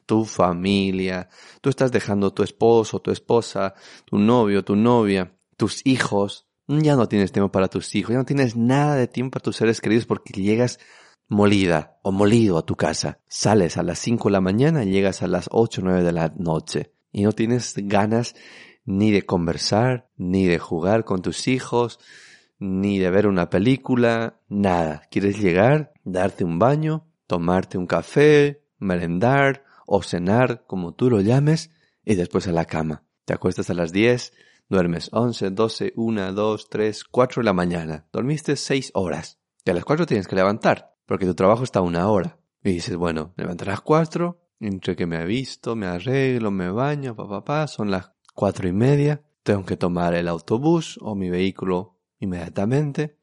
Tu 0.06 0.24
familia, 0.24 1.28
tú 1.60 1.70
estás 1.70 1.92
dejando 1.92 2.32
tu 2.32 2.42
esposo, 2.42 3.00
tu 3.00 3.10
esposa, 3.10 3.74
tu 4.04 4.18
novio, 4.18 4.64
tu 4.64 4.76
novia, 4.76 5.36
tus 5.56 5.86
hijos. 5.86 6.46
Ya 6.66 6.96
no 6.96 7.08
tienes 7.08 7.32
tiempo 7.32 7.50
para 7.50 7.68
tus 7.68 7.94
hijos, 7.94 8.12
ya 8.12 8.18
no 8.18 8.24
tienes 8.24 8.56
nada 8.56 8.96
de 8.96 9.08
tiempo 9.08 9.32
para 9.32 9.44
tus 9.44 9.56
seres 9.56 9.80
queridos 9.80 10.06
porque 10.06 10.32
llegas 10.40 10.78
molida 11.28 11.98
o 12.02 12.12
molido 12.12 12.58
a 12.58 12.66
tu 12.66 12.76
casa. 12.76 13.20
Sales 13.26 13.76
a 13.76 13.82
las 13.82 13.98
5 13.98 14.28
de 14.28 14.32
la 14.32 14.40
mañana 14.40 14.84
llegas 14.84 15.22
a 15.22 15.26
las 15.26 15.48
8 15.50 15.80
o 15.80 15.84
9 15.84 16.02
de 16.02 16.12
la 16.12 16.32
noche 16.36 16.92
y 17.10 17.22
no 17.22 17.32
tienes 17.32 17.74
ganas 17.76 18.34
ni 18.84 19.10
de 19.10 19.22
conversar, 19.22 20.10
ni 20.16 20.46
de 20.46 20.58
jugar 20.58 21.04
con 21.04 21.22
tus 21.22 21.48
hijos, 21.48 21.98
ni 22.62 23.00
de 23.00 23.10
ver 23.10 23.26
una 23.26 23.50
película, 23.50 24.40
nada. 24.48 25.02
Quieres 25.10 25.40
llegar, 25.40 25.92
darte 26.04 26.44
un 26.44 26.60
baño, 26.60 27.08
tomarte 27.26 27.76
un 27.76 27.88
café, 27.88 28.62
merendar 28.78 29.64
o 29.84 30.00
cenar, 30.02 30.64
como 30.68 30.94
tú 30.94 31.10
lo 31.10 31.20
llames, 31.20 31.72
y 32.04 32.14
después 32.14 32.46
a 32.46 32.52
la 32.52 32.64
cama. 32.64 33.02
Te 33.24 33.34
acuestas 33.34 33.68
a 33.70 33.74
las 33.74 33.90
10, 33.90 34.32
duermes 34.68 35.08
11, 35.12 35.50
12, 35.50 35.92
1, 35.96 36.32
2, 36.32 36.68
3, 36.68 37.04
4 37.04 37.40
de 37.40 37.44
la 37.44 37.52
mañana. 37.52 38.06
Dormiste 38.12 38.54
6 38.54 38.92
horas. 38.94 39.40
Y 39.64 39.70
a 39.70 39.74
las 39.74 39.84
4 39.84 40.06
tienes 40.06 40.28
que 40.28 40.36
levantar, 40.36 40.94
porque 41.04 41.26
tu 41.26 41.34
trabajo 41.34 41.64
está 41.64 41.80
a 41.80 41.82
una 41.82 42.08
hora. 42.08 42.38
Y 42.62 42.74
dices, 42.74 42.94
bueno, 42.94 43.34
levantarás 43.36 43.80
4, 43.80 44.40
entre 44.60 44.94
que 44.94 45.06
me 45.06 45.20
he 45.20 45.24
visto, 45.24 45.74
me 45.74 45.86
arreglo, 45.86 46.52
me 46.52 46.70
baño, 46.70 47.16
papá, 47.16 47.44
pa, 47.44 47.66
son 47.66 47.90
las 47.90 48.12
cuatro 48.34 48.68
y 48.68 48.72
media, 48.72 49.20
tengo 49.42 49.64
que 49.64 49.76
tomar 49.76 50.14
el 50.14 50.28
autobús 50.28 50.96
o 51.02 51.16
mi 51.16 51.28
vehículo 51.28 51.91
inmediatamente, 52.22 53.18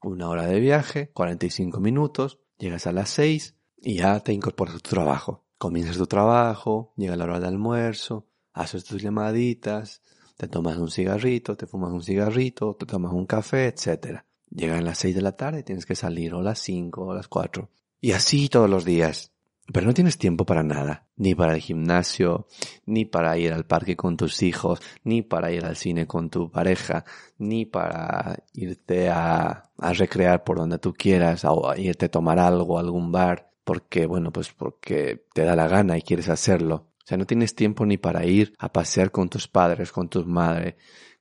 una 0.00 0.28
hora 0.28 0.46
de 0.46 0.60
viaje, 0.60 1.10
45 1.10 1.80
minutos, 1.80 2.38
llegas 2.56 2.86
a 2.86 2.92
las 2.92 3.10
seis 3.10 3.56
y 3.76 3.96
ya 3.96 4.20
te 4.20 4.32
incorporas 4.32 4.76
a 4.76 4.78
tu 4.78 4.90
trabajo. 4.90 5.44
Comienzas 5.58 5.98
tu 5.98 6.06
trabajo, 6.06 6.92
llega 6.96 7.16
la 7.16 7.24
hora 7.24 7.40
del 7.40 7.48
almuerzo, 7.48 8.28
haces 8.52 8.84
tus 8.84 9.02
llamaditas, 9.02 10.02
te 10.36 10.46
tomas 10.46 10.78
un 10.78 10.90
cigarrito, 10.90 11.56
te 11.56 11.66
fumas 11.66 11.92
un 11.92 12.02
cigarrito, 12.02 12.74
te 12.74 12.86
tomas 12.86 13.12
un 13.12 13.26
café, 13.26 13.66
etc. 13.66 14.20
Llegan 14.50 14.84
las 14.84 14.98
seis 14.98 15.16
de 15.16 15.22
la 15.22 15.36
tarde, 15.36 15.64
tienes 15.64 15.84
que 15.84 15.96
salir 15.96 16.32
o 16.32 16.40
las 16.40 16.60
cinco 16.60 17.06
o 17.06 17.14
las 17.14 17.26
cuatro. 17.26 17.70
Y 18.00 18.12
así 18.12 18.48
todos 18.48 18.70
los 18.70 18.84
días. 18.84 19.32
Pero 19.72 19.86
no 19.86 19.94
tienes 19.94 20.18
tiempo 20.18 20.44
para 20.44 20.62
nada, 20.62 21.06
ni 21.16 21.34
para 21.34 21.54
el 21.54 21.60
gimnasio, 21.60 22.46
ni 22.84 23.06
para 23.06 23.38
ir 23.38 23.52
al 23.52 23.64
parque 23.64 23.96
con 23.96 24.16
tus 24.16 24.42
hijos, 24.42 24.80
ni 25.04 25.22
para 25.22 25.52
ir 25.52 25.64
al 25.64 25.76
cine 25.76 26.06
con 26.06 26.28
tu 26.28 26.50
pareja, 26.50 27.04
ni 27.38 27.64
para 27.64 28.44
irte 28.52 29.08
a, 29.08 29.70
recrear 29.78 30.44
por 30.44 30.58
donde 30.58 30.78
tú 30.78 30.92
quieras, 30.92 31.44
o 31.46 31.70
a 31.70 31.78
irte 31.78 32.06
a 32.06 32.10
tomar 32.10 32.38
algo, 32.38 32.76
a 32.76 32.80
algún 32.80 33.10
bar, 33.10 33.52
porque, 33.64 34.04
bueno, 34.04 34.32
pues 34.32 34.52
porque 34.52 35.24
te 35.32 35.44
da 35.44 35.56
la 35.56 35.66
gana 35.66 35.96
y 35.96 36.02
quieres 36.02 36.28
hacerlo. 36.28 36.90
O 37.02 37.06
sea, 37.06 37.16
no 37.16 37.26
tienes 37.26 37.54
tiempo 37.54 37.86
ni 37.86 37.96
para 37.96 38.26
ir 38.26 38.54
a 38.58 38.70
pasear 38.70 39.10
con 39.10 39.30
tus 39.30 39.48
padres, 39.48 39.92
con 39.92 40.10
tus 40.10 40.26
madres, 40.26 40.74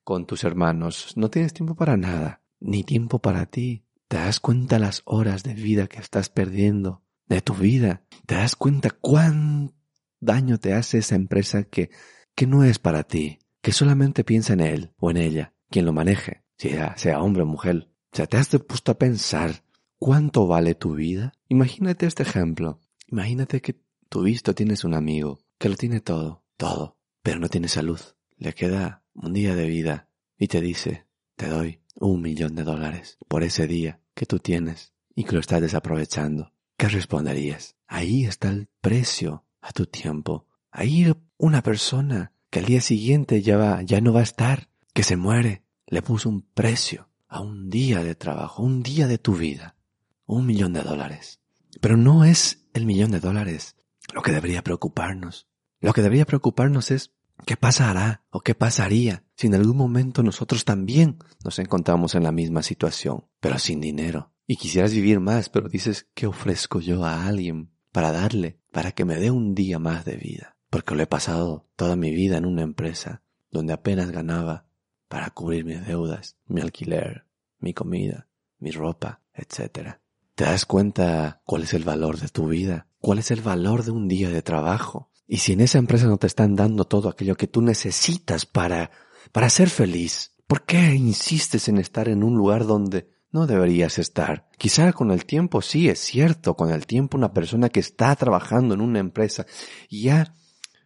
con 0.04 0.26
tus 0.26 0.44
hermanos. 0.44 1.14
No 1.16 1.30
tienes 1.30 1.54
tiempo 1.54 1.76
para 1.76 1.96
nada, 1.96 2.42
ni 2.60 2.84
tiempo 2.84 3.20
para 3.20 3.46
ti. 3.46 3.86
¿Te 4.10 4.18
das 4.18 4.42
cuenta 4.42 4.80
las 4.80 5.02
horas 5.06 5.44
de 5.44 5.54
vida 5.54 5.88
que 5.88 6.00
estás 6.00 6.30
perdiendo 6.30 7.03
de 7.34 7.42
tu 7.42 7.54
vida. 7.54 8.04
¿Te 8.26 8.36
das 8.36 8.56
cuenta 8.56 8.90
cuán 8.90 9.74
daño 10.20 10.60
te 10.60 10.74
hace 10.74 11.00
esa 11.00 11.16
empresa 11.16 11.64
que, 11.64 11.90
que 12.36 12.48
no 12.48 12.64
es 12.64 12.80
para 12.80 13.04
ti, 13.04 13.40
que 13.62 13.72
solamente 13.72 14.24
piensa 14.24 14.54
en 14.54 14.62
él 14.62 14.94
o 14.98 15.12
en 15.12 15.18
ella, 15.18 15.54
quien 15.70 15.86
lo 15.86 15.94
maneje, 15.94 16.44
sea, 16.58 16.96
sea 16.98 17.22
hombre 17.22 17.44
o 17.44 17.46
mujer? 17.46 17.90
O 18.12 18.16
sea, 18.16 18.28
¿te 18.28 18.38
has 18.38 18.50
puesto 18.50 18.92
a 18.92 18.98
pensar 18.98 19.64
cuánto 19.98 20.48
vale 20.48 20.76
tu 20.76 20.96
vida? 20.96 21.34
Imagínate 21.50 22.06
este 22.06 22.24
ejemplo. 22.24 22.80
Imagínate 23.08 23.62
que 23.62 23.82
tú 24.10 24.24
visto 24.24 24.54
tienes 24.54 24.84
un 24.84 24.94
amigo 24.94 25.40
que 25.58 25.70
lo 25.70 25.76
tiene 25.76 26.00
todo, 26.00 26.44
todo, 26.58 26.98
pero 27.22 27.40
no 27.40 27.50
tiene 27.50 27.68
salud. 27.68 28.00
Le 28.38 28.54
queda 28.54 29.04
un 29.14 29.34
día 29.34 29.56
de 29.56 29.68
vida 29.68 30.10
y 30.38 30.48
te 30.48 30.62
dice, 30.62 31.08
te 31.36 31.48
doy 31.48 31.82
un 31.96 32.22
millón 32.22 32.56
de 32.56 32.64
dólares 32.64 33.18
por 33.28 33.44
ese 33.44 33.68
día 33.68 34.02
que 34.14 34.26
tú 34.26 34.40
tienes 34.40 34.94
y 35.16 35.24
que 35.24 35.34
lo 35.34 35.40
estás 35.40 35.62
desaprovechando. 35.62 36.53
¿Qué 36.84 36.90
responderías? 36.90 37.78
Ahí 37.88 38.26
está 38.26 38.50
el 38.50 38.68
precio 38.82 39.46
a 39.62 39.72
tu 39.72 39.86
tiempo. 39.86 40.48
Ahí 40.70 41.10
una 41.38 41.64
persona 41.64 42.34
que 42.50 42.60
al 42.60 42.66
día 42.66 42.82
siguiente 42.82 43.42
ya 43.42 43.56
va, 43.56 43.82
ya 43.84 44.02
no 44.02 44.12
va 44.12 44.20
a 44.20 44.24
estar, 44.24 44.68
que 44.94 45.04
se 45.04 45.16
muere, 45.16 45.64
le 45.88 46.02
puso 46.02 46.28
un 46.28 46.42
precio 46.42 47.08
a 47.30 47.40
un 47.40 47.70
día 47.70 48.04
de 48.04 48.16
trabajo, 48.16 48.64
un 48.64 48.84
día 48.84 49.08
de 49.08 49.18
tu 49.18 49.34
vida. 49.34 49.78
un 50.26 50.46
millón 50.46 50.74
de 50.74 50.82
dólares. 50.82 51.40
Pero 51.80 51.96
no 51.96 52.26
es 52.26 52.66
el 52.74 52.86
millón 52.86 53.12
de 53.12 53.22
dólares 53.22 53.78
lo 54.14 54.22
que 54.22 54.34
debería 54.34 54.62
preocuparnos. 54.62 55.48
Lo 55.80 55.94
que 55.94 56.02
debería 56.02 56.26
preocuparnos 56.26 56.92
es 56.92 57.14
qué 57.46 57.56
pasará 57.56 58.26
o 58.30 58.42
qué 58.42 58.56
pasaría 58.56 59.24
si 59.38 59.48
en 59.48 59.56
algún 59.56 59.78
momento 59.78 60.22
nosotros 60.22 60.66
también 60.66 61.18
nos 61.46 61.60
encontramos 61.60 62.14
en 62.16 62.24
la 62.24 62.34
misma 62.34 62.62
situación, 62.62 63.24
pero 63.40 63.58
sin 63.58 63.80
dinero. 63.80 64.33
Y 64.46 64.58
quisieras 64.58 64.94
vivir 64.94 65.20
más, 65.20 65.50
pero 65.50 65.70
dices, 65.70 66.08
¿qué 66.14 66.28
ofrezco 66.28 66.80
yo 66.80 67.06
a 67.06 67.26
alguien 67.26 67.72
para 67.92 68.12
darle, 68.12 68.60
para 68.72 68.92
que 68.92 69.06
me 69.06 69.16
dé 69.16 69.32
un 69.32 69.56
día 69.56 69.80
más 69.80 70.04
de 70.06 70.18
vida? 70.18 70.58
Porque 70.70 70.96
lo 70.96 71.04
he 71.04 71.08
pasado 71.08 71.70
toda 71.76 71.96
mi 71.96 72.12
vida 72.12 72.38
en 72.38 72.46
una 72.46 72.64
empresa 72.64 73.24
donde 73.52 73.74
apenas 73.74 74.12
ganaba 74.12 74.68
para 75.08 75.30
cubrir 75.30 75.64
mis 75.64 75.86
deudas, 75.86 76.38
mi 76.48 76.62
alquiler, 76.62 77.28
mi 77.60 77.74
comida, 77.74 78.28
mi 78.58 78.72
ropa, 78.72 79.22
etc. 79.34 80.00
¿Te 80.36 80.44
das 80.44 80.66
cuenta 80.66 81.42
cuál 81.46 81.64
es 81.64 81.74
el 81.74 81.84
valor 81.84 82.20
de 82.20 82.30
tu 82.30 82.48
vida? 82.48 82.88
¿Cuál 82.98 83.20
es 83.20 83.30
el 83.32 83.42
valor 83.42 83.84
de 83.84 83.92
un 83.92 84.08
día 84.08 84.30
de 84.30 84.42
trabajo? 84.42 85.12
Y 85.28 85.38
si 85.38 85.54
en 85.54 85.62
esa 85.62 85.78
empresa 85.78 86.08
no 86.08 86.18
te 86.18 86.28
están 86.28 86.56
dando 86.56 86.86
todo 86.86 87.10
aquello 87.10 87.36
que 87.36 87.48
tú 87.48 87.62
necesitas 87.62 88.46
para, 88.46 88.92
para 89.32 89.50
ser 89.50 89.70
feliz, 89.70 90.34
¿por 90.48 90.66
qué 90.66 90.96
insistes 90.96 91.68
en 91.68 91.78
estar 91.78 92.10
en 92.10 92.24
un 92.24 92.36
lugar 92.36 92.66
donde 92.66 93.13
no 93.34 93.48
deberías 93.48 93.98
estar? 93.98 94.48
Quizá 94.58 94.94
con 94.94 95.12
el 95.12 95.26
tiempo 95.26 95.62
sí 95.62 95.90
es 95.90 96.00
cierto, 96.00 96.56
con 96.56 96.70
el 96.70 96.86
tiempo 96.86 97.18
una 97.18 97.34
persona 97.34 97.68
que 97.68 97.80
está 97.80 98.16
trabajando 98.16 98.76
en 98.76 98.82
una 98.82 99.00
empresa 99.00 99.46
ya 99.90 100.36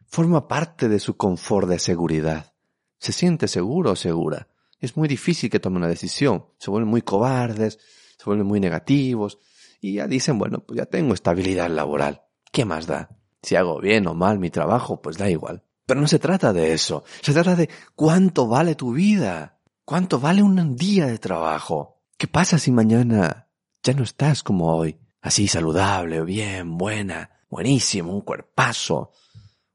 forma 0.07 0.47
parte 0.47 0.88
de 0.88 0.99
su 0.99 1.17
confort 1.17 1.67
de 1.67 1.77
seguridad. 1.77 2.53
Se 2.99 3.12
siente 3.12 3.49
seguro 3.49 3.91
o 3.91 3.95
segura. 3.95 4.47
Es 4.79 4.95
muy 4.95 5.10
difícil 5.10 5.49
que 5.49 5.60
tome 5.60 5.77
una 5.77 5.89
decisión. 5.89 6.45
Se 6.57 6.71
vuelven 6.71 6.89
muy 6.89 7.01
cobardes, 7.01 7.79
se 8.17 8.25
vuelven 8.25 8.47
muy 8.47 8.62
negativos 8.62 9.39
y 9.81 9.95
ya 9.95 10.07
dicen, 10.07 10.39
bueno, 10.39 10.63
pues 10.65 10.77
ya 10.77 10.86
tengo 10.86 11.13
estabilidad 11.13 11.69
laboral. 11.69 12.23
¿Qué 12.51 12.63
más 12.63 12.88
da? 12.88 13.10
Si 13.43 13.55
hago 13.55 13.81
bien 13.81 14.07
o 14.07 14.13
mal 14.13 14.39
mi 14.39 14.49
trabajo, 14.49 15.01
pues 15.01 15.17
da 15.17 15.29
igual. 15.29 15.63
Pero 15.86 15.99
no 15.99 16.07
se 16.07 16.17
trata 16.17 16.53
de 16.53 16.71
eso. 16.71 17.03
Se 17.21 17.33
trata 17.33 17.57
de 17.57 17.69
cuánto 17.93 18.47
vale 18.47 18.75
tu 18.75 18.93
vida. 18.93 19.60
¿Cuánto 19.83 20.19
vale 20.19 20.41
un 20.43 20.75
día 20.77 21.07
de 21.07 21.17
trabajo? 21.17 21.96
¿Qué 22.17 22.27
pasa 22.27 22.58
si 22.58 22.71
mañana 22.71 23.47
ya 23.84 23.93
no 23.93 24.01
estás 24.01 24.41
como 24.41 24.75
hoy? 24.75 24.97
Así 25.21 25.47
saludable, 25.47 26.23
bien, 26.23 26.75
buena, 26.75 27.30
buenísimo, 27.47 28.12
un 28.12 28.21
cuerpazo, 28.21 29.12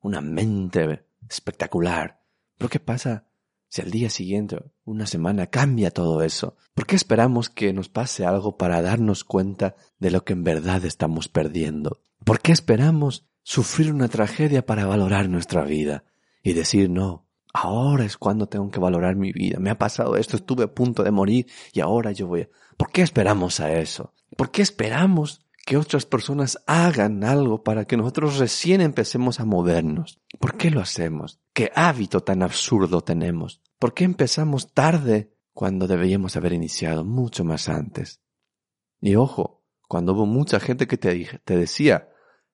una 0.00 0.20
mente 0.20 1.06
espectacular. 1.30 2.20
Pero 2.58 2.68
¿qué 2.68 2.80
pasa 2.80 3.28
si 3.68 3.80
al 3.80 3.92
día 3.92 4.10
siguiente, 4.10 4.58
una 4.84 5.06
semana, 5.06 5.46
cambia 5.46 5.92
todo 5.92 6.20
eso? 6.24 6.56
¿Por 6.74 6.84
qué 6.84 6.96
esperamos 6.96 7.48
que 7.48 7.72
nos 7.72 7.88
pase 7.88 8.26
algo 8.26 8.56
para 8.56 8.82
darnos 8.82 9.22
cuenta 9.22 9.76
de 10.00 10.10
lo 10.10 10.24
que 10.24 10.32
en 10.32 10.42
verdad 10.42 10.84
estamos 10.84 11.28
perdiendo? 11.28 12.00
¿Por 12.24 12.40
qué 12.40 12.50
esperamos 12.50 13.28
sufrir 13.44 13.92
una 13.92 14.08
tragedia 14.08 14.66
para 14.66 14.84
valorar 14.84 15.28
nuestra 15.28 15.62
vida 15.62 16.02
y 16.42 16.54
decir 16.54 16.90
no? 16.90 17.28
Ahora 17.52 18.04
es 18.04 18.16
cuando 18.16 18.46
tengo 18.46 18.70
que 18.70 18.80
valorar 18.80 19.16
mi 19.16 19.32
vida. 19.32 19.58
Me 19.60 19.70
ha 19.70 19.78
pasado 19.78 20.16
esto, 20.16 20.36
estuve 20.36 20.64
a 20.64 20.74
punto 20.74 21.02
de 21.02 21.10
morir 21.10 21.46
y 21.72 21.80
ahora 21.80 22.12
yo 22.12 22.26
voy 22.26 22.42
a... 22.42 22.48
¿Por 22.76 22.90
qué 22.90 23.02
esperamos 23.02 23.60
a 23.60 23.72
eso? 23.72 24.14
¿Por 24.36 24.50
qué 24.50 24.62
esperamos 24.62 25.42
que 25.64 25.76
otras 25.76 26.06
personas 26.06 26.58
hagan 26.66 27.24
algo 27.24 27.62
para 27.62 27.84
que 27.84 27.96
nosotros 27.96 28.38
recién 28.38 28.80
empecemos 28.80 29.40
a 29.40 29.44
movernos. 29.44 30.20
¿Por 30.40 30.56
qué 30.56 30.70
lo 30.70 30.80
hacemos? 30.80 31.40
¿Qué 31.52 31.70
hábito 31.74 32.20
tan 32.20 32.42
absurdo 32.42 33.02
tenemos? 33.02 33.62
¿Por 33.78 33.94
qué 33.94 34.04
empezamos 34.04 34.72
tarde 34.72 35.32
cuando 35.52 35.86
deberíamos 35.86 36.36
haber 36.36 36.52
iniciado 36.52 37.04
mucho 37.04 37.44
más 37.44 37.68
antes? 37.68 38.20
Y 39.00 39.14
ojo, 39.14 39.62
cuando 39.88 40.14
hubo 40.14 40.26
mucha 40.26 40.58
gente 40.58 40.86
que 40.86 40.96
te, 40.96 41.40
te 41.44 41.56
decía, 41.56 42.08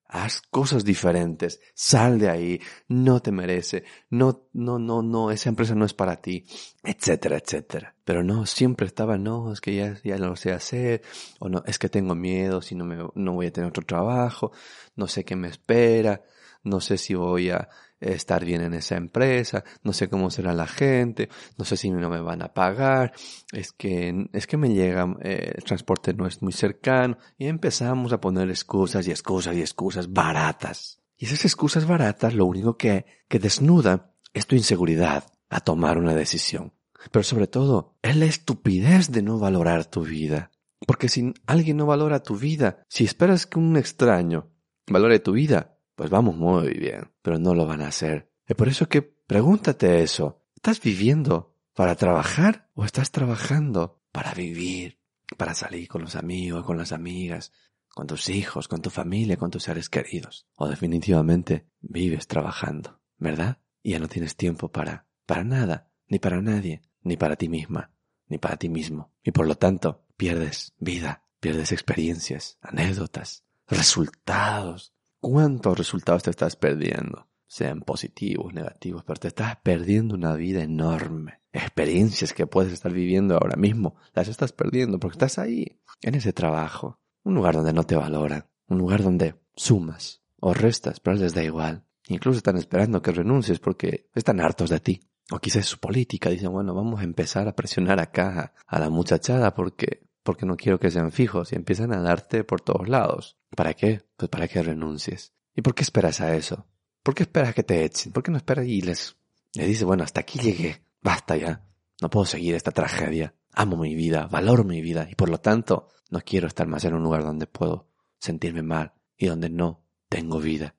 haz 0.09 0.41
cosas 0.51 0.85
diferentes, 0.85 1.61
sal 1.75 2.19
de 2.19 2.31
ahí, 2.31 2.61
no 2.89 3.21
te 3.21 3.31
merece, 3.31 3.85
no, 4.09 4.49
no, 4.55 4.79
no, 4.79 5.03
no, 5.03 5.31
esa 5.31 5.51
empresa 5.51 5.75
no 5.75 5.85
es 5.85 5.93
para 5.93 6.17
ti, 6.17 6.47
etcétera, 6.83 7.37
etcétera. 7.37 7.95
Pero 8.05 8.25
no, 8.25 8.47
siempre 8.47 8.87
estaba, 8.87 9.19
no, 9.19 9.53
es 9.53 9.61
que 9.61 9.75
ya, 9.75 9.99
ya 10.03 10.17
lo 10.17 10.35
sé 10.35 10.53
hacer, 10.53 11.03
o 11.39 11.49
no, 11.51 11.63
es 11.67 11.79
que 11.79 11.91
tengo 11.91 12.15
miedo, 12.15 12.63
si 12.63 12.75
no 12.75 12.87
me, 12.87 12.97
no 13.15 13.33
voy 13.35 13.47
a 13.47 13.53
tener 13.53 13.69
otro 13.69 13.85
trabajo, 13.85 14.51
no 14.97 15.07
sé 15.09 15.25
qué 15.25 15.37
me 15.37 15.49
espera, 15.49 16.23
no 16.69 16.81
sé 16.81 16.99
si 16.99 17.15
voy 17.15 17.51
a, 17.51 17.69
estar 18.01 18.45
bien 18.45 18.61
en 18.61 18.75
esa 18.75 18.97
empresa, 18.97 19.65
no 19.83 19.93
sé 19.93 20.09
cómo 20.09 20.31
será 20.31 20.55
la 20.55 20.69
gente, 20.69 21.29
no 21.57 21.65
sé 21.65 21.77
si 21.77 21.91
no 21.91 22.09
me 22.09 22.21
van 22.21 22.43
a 22.43 22.55
pagar, 22.55 23.13
es 23.51 23.73
que, 23.73 24.29
es 24.33 24.47
que 24.47 24.57
me 24.57 24.73
llega, 24.73 25.17
eh, 25.21 25.55
el 25.57 25.65
transporte 25.65 26.15
no 26.15 26.25
es 26.25 26.41
muy 26.41 26.53
cercano, 26.53 27.19
y 27.37 27.47
empezamos 27.47 28.13
a 28.13 28.21
poner 28.21 28.51
excusas 28.51 29.09
y 29.09 29.11
excusas 29.11 29.57
y 29.57 29.63
excusas 29.63 30.13
baratas. 30.13 31.01
Y 31.17 31.25
esas 31.25 31.45
excusas 31.45 31.87
baratas 31.87 32.35
lo 32.35 32.47
único 32.47 32.77
que, 32.77 33.05
que 33.29 33.41
desnuda 33.41 34.15
es 34.33 34.47
tu 34.47 34.55
inseguridad 34.55 35.25
a 35.51 35.61
tomar 35.61 35.99
una 35.99 36.15
decisión. 36.15 36.73
Pero 37.11 37.23
sobre 37.23 37.47
todo, 37.47 37.97
es 38.03 38.17
la 38.17 38.27
estupidez 38.27 39.11
de 39.11 39.23
no 39.23 39.39
valorar 39.39 39.87
tu 39.87 40.03
vida. 40.03 40.51
Porque 40.87 41.09
si 41.09 41.35
alguien 41.47 41.77
no 41.77 41.87
valora 41.87 42.23
tu 42.23 42.37
vida, 42.37 42.85
si 42.89 43.05
esperas 43.05 43.47
que 43.47 43.59
un 43.59 43.77
extraño 43.77 44.51
valore 44.87 45.19
tu 45.19 45.33
vida, 45.33 45.78
pues 45.99 46.11
vamos 46.11 46.37
muy 46.37 46.75
bien, 46.75 47.11
pero 47.23 47.41
no 47.41 47.57
lo 47.57 47.67
van 47.67 47.81
a 47.81 47.89
hacer. 47.89 48.31
Es 48.47 48.55
por 48.55 48.69
eso 48.69 48.89
que 48.89 49.03
pregúntate 49.03 50.01
eso. 50.01 50.45
¿Estás 50.55 50.81
viviendo 50.81 51.57
para 51.75 51.97
trabajar 51.97 52.71
o 52.75 52.85
estás 52.85 53.11
trabajando 53.11 54.01
para 54.13 54.33
vivir, 54.33 55.01
para 55.37 55.55
salir 55.55 55.89
con 55.89 56.03
los 56.03 56.15
amigos, 56.15 56.65
con 56.65 56.79
las 56.79 56.93
amigas, 56.93 57.53
con 57.89 58.07
tus 58.07 58.29
hijos, 58.29 58.69
con 58.69 58.81
tu 58.81 58.91
familia, 58.91 59.37
con 59.39 59.51
tus 59.51 59.65
seres 59.65 59.89
queridos? 59.89 60.47
O 60.55 60.69
definitivamente 60.69 61.67
vives 61.81 62.29
trabajando, 62.29 63.01
¿verdad? 63.17 63.59
Y 63.83 63.91
ya 63.91 63.99
no 63.99 64.07
tienes 64.07 64.37
tiempo 64.37 64.71
para, 64.71 65.09
para 65.27 65.43
nada, 65.43 65.91
ni 66.07 66.21
para 66.21 66.41
nadie, 66.41 66.83
ni 67.03 67.17
para 67.17 67.35
ti 67.35 67.49
misma, 67.49 67.91
ni 68.29 68.39
para 68.39 68.57
ti 68.57 68.69
mismo. 68.69 69.11
Y 69.25 69.33
por 69.33 69.49
lo 69.49 69.57
tanto, 69.57 70.07
pierdes 70.17 70.75
vida, 70.79 71.25
pierdes 71.41 71.73
experiencias, 71.73 72.57
anécdotas, 72.63 73.43
resultados, 73.67 74.95
¿Cuántos 75.21 75.77
resultados 75.77 76.23
te 76.23 76.31
estás 76.31 76.55
perdiendo? 76.55 77.27
Sean 77.49 77.81
positivos, 77.81 78.55
negativos, 78.55 79.03
pero 79.05 79.19
te 79.19 79.29
estás 79.29 79.57
perdiendo 79.57 80.15
una 80.15 80.35
vida 80.35 80.63
enorme. 80.63 81.41
Experiencias 81.53 82.33
que 82.33 82.47
puedes 82.47 82.73
estar 82.73 82.93
viviendo 82.93 83.35
ahora 83.35 83.57
mismo, 83.57 83.97
las 84.15 84.29
estás 84.29 84.53
perdiendo 84.53 85.01
porque 85.01 85.17
estás 85.17 85.39
ahí, 85.39 85.81
en 86.03 86.15
ese 86.15 86.33
trabajo. 86.33 87.01
Un 87.25 87.35
lugar 87.35 87.57
donde 87.57 87.73
no 87.73 87.83
te 87.83 87.97
valoran, 87.97 88.47
un 88.69 88.79
lugar 88.79 89.03
donde 89.03 89.35
sumas 89.57 90.23
o 90.39 90.55
restas, 90.55 91.01
pero 91.01 91.17
les 91.17 91.35
da 91.35 91.43
igual. 91.43 91.85
Incluso 92.07 92.39
están 92.39 92.57
esperando 92.57 93.03
que 93.03 93.11
renuncies 93.11 93.59
porque 93.59 94.09
están 94.15 94.41
hartos 94.41 94.71
de 94.71 94.79
ti. 94.79 95.01
O 95.33 95.41
quizás 95.41 95.67
su 95.67 95.79
política, 95.79 96.31
dicen, 96.31 96.53
bueno, 96.53 96.75
vamos 96.75 97.01
a 97.01 97.05
empezar 97.05 97.49
a 97.49 97.57
presionar 97.57 97.99
acá 97.99 98.55
a 98.67 98.79
la 98.79 98.89
muchachada 98.89 99.53
porque 99.55 100.08
porque 100.29 100.45
no 100.45 100.59
quiero 100.59 100.79
que 100.79 100.91
sean 100.91 101.11
fijos 101.11 101.53
y 101.53 101.57
empiezan 101.57 101.91
a 101.95 102.03
darte 102.03 102.45
por 102.45 102.61
todos 102.61 102.87
lados. 102.87 103.39
¿Para 103.57 103.73
qué? 103.73 104.03
Pues 104.15 104.29
para 104.29 104.47
que 104.47 104.63
renuncies. 104.63 105.33
¿Y 105.57 105.63
por 105.63 105.75
qué 105.75 105.83
esperas 105.83 106.21
a 106.21 106.37
eso? 106.37 106.67
¿Por 107.03 107.15
qué 107.15 107.23
esperas 107.23 107.55
que 107.55 107.63
te 107.63 107.83
echen? 107.83 108.13
¿Por 108.13 108.23
qué 108.23 108.31
no 108.31 108.37
esperas 108.37 108.67
y 108.67 108.83
les, 108.83 109.17
le 109.55 109.65
dices, 109.67 109.85
bueno, 109.85 110.05
hasta 110.05 110.21
aquí 110.21 110.39
llegué, 110.39 110.83
basta 111.01 111.35
ya, 111.35 111.65
no 112.03 112.11
puedo 112.11 112.27
seguir 112.27 112.55
esta 112.55 112.73
tragedia, 112.73 113.37
amo 113.55 113.79
mi 113.79 113.95
vida, 113.95 114.27
valoro 114.27 114.65
mi 114.65 114.83
vida 114.83 115.09
y 115.11 115.15
por 115.15 115.31
lo 115.31 115.41
tanto 115.41 115.89
no 116.11 116.21
quiero 116.21 116.47
estar 116.47 116.67
más 116.67 116.85
en 116.85 116.93
un 116.93 117.05
lugar 117.05 117.25
donde 117.25 117.47
puedo 117.47 117.89
sentirme 118.19 118.61
mal 118.61 118.93
y 119.17 119.29
donde 119.29 119.49
no 119.49 119.83
tengo 120.11 120.41
vida. 120.41 120.75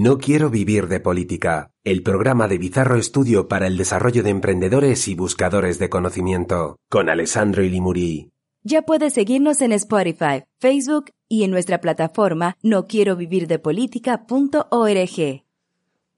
No 0.00 0.18
quiero 0.18 0.48
vivir 0.48 0.86
de 0.86 1.00
política, 1.00 1.72
el 1.82 2.04
programa 2.04 2.46
de 2.46 2.56
Bizarro 2.56 2.94
Estudio 2.94 3.48
para 3.48 3.66
el 3.66 3.76
desarrollo 3.76 4.22
de 4.22 4.30
emprendedores 4.30 5.08
y 5.08 5.16
buscadores 5.16 5.80
de 5.80 5.88
conocimiento, 5.88 6.78
con 6.88 7.10
Alessandro 7.10 7.64
Ilimuri. 7.64 8.30
Ya 8.62 8.82
puedes 8.82 9.14
seguirnos 9.14 9.60
en 9.60 9.72
Spotify, 9.72 10.44
Facebook 10.60 11.06
y 11.28 11.42
en 11.42 11.50
nuestra 11.50 11.80
plataforma 11.80 12.56
no 12.62 12.86
quiero 12.86 13.16
vivir 13.16 13.48
de 13.48 13.58
política.org. 13.58 15.42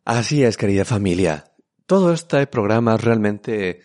Así 0.05 0.45
es, 0.45 0.59
querida 0.59 0.85
familia. 0.85 1.47
Todo 1.87 2.13
este 2.13 2.47
programa 2.49 2.99
realmente 2.99 3.81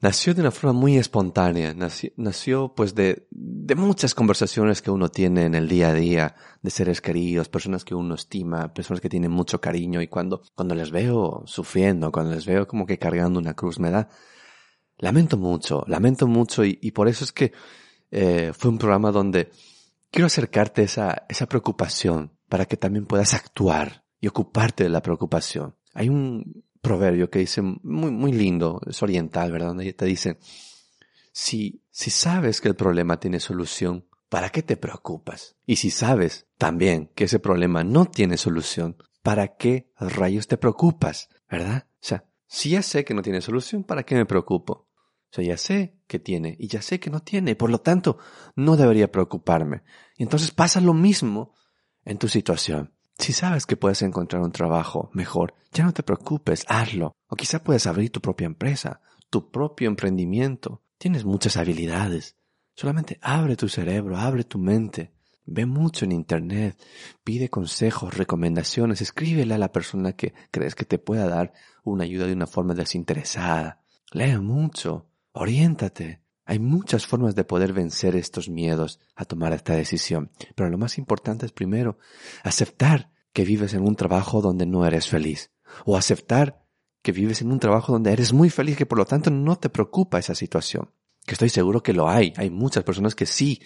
nació 0.00 0.34
de 0.34 0.42
una 0.42 0.50
forma 0.50 0.78
muy 0.78 0.96
espontánea, 0.96 1.74
nació, 2.16 2.74
pues 2.74 2.94
de, 2.94 3.26
de, 3.30 3.74
muchas 3.74 4.14
conversaciones 4.14 4.82
que 4.82 4.90
uno 4.90 5.08
tiene 5.08 5.44
en 5.44 5.54
el 5.54 5.68
día 5.68 5.88
a 5.88 5.94
día, 5.94 6.36
de 6.62 6.70
seres 6.70 7.00
queridos, 7.00 7.48
personas 7.48 7.84
que 7.84 7.94
uno 7.94 8.14
estima, 8.14 8.72
personas 8.72 9.00
que 9.00 9.08
tienen 9.08 9.30
mucho 9.30 9.60
cariño 9.60 10.00
y 10.00 10.08
cuando, 10.08 10.42
cuando 10.54 10.74
les 10.74 10.90
veo 10.90 11.42
sufriendo, 11.46 12.12
cuando 12.12 12.34
les 12.34 12.46
veo 12.46 12.66
como 12.66 12.86
que 12.86 12.98
cargando 12.98 13.40
una 13.40 13.54
cruz, 13.54 13.78
me 13.78 13.90
da, 13.90 14.08
lamento 14.98 15.36
mucho, 15.36 15.84
lamento 15.86 16.26
mucho 16.26 16.64
y, 16.64 16.90
por 16.92 17.08
eso 17.08 17.24
es 17.24 17.32
que 17.32 17.52
eh, 18.10 18.52
fue 18.56 18.70
un 18.70 18.78
programa 18.78 19.10
donde 19.10 19.50
quiero 20.10 20.26
acercarte 20.26 20.82
esa, 20.82 21.26
esa 21.28 21.46
preocupación 21.46 22.32
para 22.48 22.66
que 22.66 22.76
también 22.76 23.06
puedas 23.06 23.34
actuar 23.34 24.04
y 24.20 24.28
ocuparte 24.28 24.84
de 24.84 24.90
la 24.90 25.02
preocupación. 25.02 25.76
Hay 25.94 26.08
un, 26.08 26.64
proverbio 26.80 27.30
que 27.30 27.40
dice 27.40 27.62
muy, 27.62 28.10
muy 28.10 28.32
lindo, 28.32 28.80
es 28.86 29.02
oriental, 29.02 29.52
¿verdad? 29.52 29.68
Donde 29.68 29.92
te 29.92 30.04
dice, 30.04 30.38
si, 31.32 31.82
Si 31.90 32.10
sabes 32.10 32.60
que 32.60 32.68
el 32.68 32.76
problema 32.76 33.20
tiene 33.20 33.40
solución, 33.40 34.06
¿para 34.28 34.50
qué 34.50 34.62
te 34.62 34.76
preocupas? 34.76 35.56
Y 35.66 35.76
si 35.76 35.90
sabes 35.90 36.46
también 36.58 37.10
que 37.14 37.24
ese 37.24 37.38
problema 37.38 37.84
no 37.84 38.06
tiene 38.06 38.36
solución, 38.36 38.96
¿para 39.22 39.56
qué 39.56 39.92
rayos 39.98 40.46
te 40.48 40.56
preocupas? 40.56 41.28
¿Verdad? 41.48 41.86
O 41.94 42.06
sea, 42.06 42.24
si 42.46 42.70
ya 42.70 42.82
sé 42.82 43.04
que 43.04 43.14
no 43.14 43.22
tiene 43.22 43.40
solución, 43.40 43.84
¿para 43.84 44.02
qué 44.02 44.14
me 44.14 44.26
preocupo? 44.26 44.88
O 45.30 45.34
sea, 45.34 45.44
ya 45.44 45.56
sé 45.56 46.00
que 46.06 46.18
tiene 46.18 46.56
y 46.58 46.68
ya 46.68 46.80
sé 46.80 46.98
que 46.98 47.10
no 47.10 47.20
tiene, 47.20 47.50
y 47.50 47.54
por 47.54 47.70
lo 47.70 47.80
tanto 47.80 48.18
no 48.56 48.76
debería 48.76 49.12
preocuparme. 49.12 49.82
Y 50.16 50.22
entonces 50.22 50.50
pasa 50.50 50.80
lo 50.80 50.94
mismo 50.94 51.54
en 52.04 52.18
tu 52.18 52.28
situación. 52.28 52.94
Si 53.18 53.32
sabes 53.32 53.66
que 53.66 53.76
puedes 53.76 54.00
encontrar 54.02 54.42
un 54.42 54.52
trabajo 54.52 55.10
mejor, 55.12 55.54
ya 55.72 55.84
no 55.84 55.92
te 55.92 56.04
preocupes, 56.04 56.64
hazlo. 56.68 57.16
O 57.26 57.34
quizá 57.34 57.62
puedes 57.62 57.86
abrir 57.86 58.10
tu 58.10 58.20
propia 58.20 58.46
empresa, 58.46 59.00
tu 59.28 59.50
propio 59.50 59.88
emprendimiento. 59.88 60.82
Tienes 60.98 61.24
muchas 61.24 61.56
habilidades. 61.56 62.36
Solamente 62.74 63.18
abre 63.20 63.56
tu 63.56 63.68
cerebro, 63.68 64.16
abre 64.16 64.44
tu 64.44 64.58
mente. 64.58 65.12
Ve 65.44 65.66
mucho 65.66 66.04
en 66.04 66.12
Internet, 66.12 66.78
pide 67.24 67.48
consejos, 67.48 68.16
recomendaciones, 68.16 69.00
escríbele 69.00 69.54
a 69.54 69.58
la 69.58 69.72
persona 69.72 70.12
que 70.12 70.34
crees 70.50 70.74
que 70.74 70.84
te 70.84 70.98
pueda 70.98 71.26
dar 71.26 71.54
una 71.82 72.04
ayuda 72.04 72.26
de 72.26 72.34
una 72.34 72.46
forma 72.46 72.74
desinteresada. 72.74 73.80
Lee 74.12 74.38
mucho, 74.38 75.06
oriéntate. 75.32 76.22
Hay 76.48 76.58
muchas 76.58 77.06
formas 77.06 77.34
de 77.34 77.44
poder 77.44 77.74
vencer 77.74 78.16
estos 78.16 78.48
miedos 78.48 79.00
a 79.14 79.26
tomar 79.26 79.52
esta 79.52 79.74
decisión, 79.74 80.30
pero 80.54 80.70
lo 80.70 80.78
más 80.78 80.96
importante 80.96 81.44
es 81.44 81.52
primero 81.52 81.98
aceptar 82.42 83.10
que 83.34 83.44
vives 83.44 83.74
en 83.74 83.82
un 83.82 83.96
trabajo 83.96 84.40
donde 84.40 84.64
no 84.64 84.86
eres 84.86 85.08
feliz, 85.08 85.50
o 85.84 85.94
aceptar 85.94 86.64
que 87.02 87.12
vives 87.12 87.42
en 87.42 87.52
un 87.52 87.60
trabajo 87.60 87.92
donde 87.92 88.14
eres 88.14 88.32
muy 88.32 88.48
feliz, 88.48 88.78
que 88.78 88.86
por 88.86 88.96
lo 88.96 89.04
tanto 89.04 89.30
no 89.30 89.56
te 89.56 89.68
preocupa 89.68 90.18
esa 90.18 90.34
situación, 90.34 90.90
que 91.26 91.34
estoy 91.34 91.50
seguro 91.50 91.82
que 91.82 91.92
lo 91.92 92.08
hay, 92.08 92.32
hay 92.38 92.48
muchas 92.48 92.82
personas 92.82 93.14
que 93.14 93.26
sí 93.26 93.60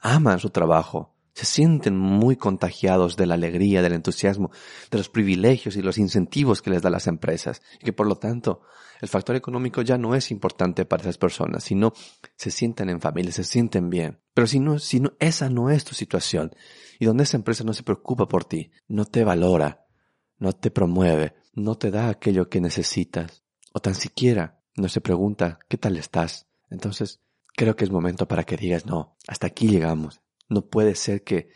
aman 0.00 0.40
su 0.40 0.50
trabajo, 0.50 1.14
se 1.34 1.46
sienten 1.46 1.96
muy 1.96 2.36
contagiados 2.36 3.16
de 3.16 3.26
la 3.26 3.34
alegría, 3.34 3.82
del 3.82 3.92
entusiasmo, 3.92 4.50
de 4.90 4.98
los 4.98 5.08
privilegios 5.08 5.76
y 5.76 5.82
los 5.82 5.98
incentivos 5.98 6.62
que 6.62 6.70
les 6.70 6.82
dan 6.82 6.92
las 6.92 7.06
empresas, 7.06 7.62
y 7.80 7.84
que 7.84 7.92
por 7.92 8.06
lo 8.06 8.16
tanto 8.16 8.62
el 9.00 9.08
factor 9.08 9.36
económico 9.36 9.82
ya 9.82 9.96
no 9.96 10.14
es 10.14 10.30
importante 10.30 10.84
para 10.84 11.02
esas 11.02 11.18
personas, 11.18 11.64
sino 11.64 11.92
se 12.36 12.50
sienten 12.50 12.90
en 12.90 13.00
familia, 13.00 13.32
se 13.32 13.44
sienten 13.44 13.88
bien. 13.90 14.20
Pero 14.34 14.46
si 14.46 14.60
no, 14.60 14.78
si 14.78 15.00
no, 15.00 15.12
esa 15.18 15.48
no 15.48 15.70
es 15.70 15.84
tu 15.84 15.94
situación, 15.94 16.54
y 16.98 17.06
donde 17.06 17.24
esa 17.24 17.36
empresa 17.36 17.64
no 17.64 17.72
se 17.72 17.82
preocupa 17.82 18.28
por 18.28 18.44
ti, 18.44 18.70
no 18.88 19.04
te 19.04 19.24
valora, 19.24 19.86
no 20.38 20.52
te 20.52 20.70
promueve, 20.70 21.34
no 21.54 21.76
te 21.76 21.90
da 21.90 22.08
aquello 22.08 22.48
que 22.48 22.60
necesitas, 22.60 23.42
o 23.72 23.80
tan 23.80 23.94
siquiera 23.94 24.60
no 24.76 24.88
se 24.88 25.00
pregunta 25.00 25.58
qué 25.68 25.78
tal 25.78 25.96
estás, 25.96 26.46
entonces 26.70 27.20
creo 27.54 27.76
que 27.76 27.84
es 27.84 27.90
momento 27.90 28.26
para 28.26 28.44
que 28.44 28.56
digas 28.56 28.86
no, 28.86 29.16
hasta 29.26 29.46
aquí 29.46 29.68
llegamos. 29.68 30.20
No 30.50 30.66
puede 30.66 30.94
ser 30.94 31.24
que 31.24 31.48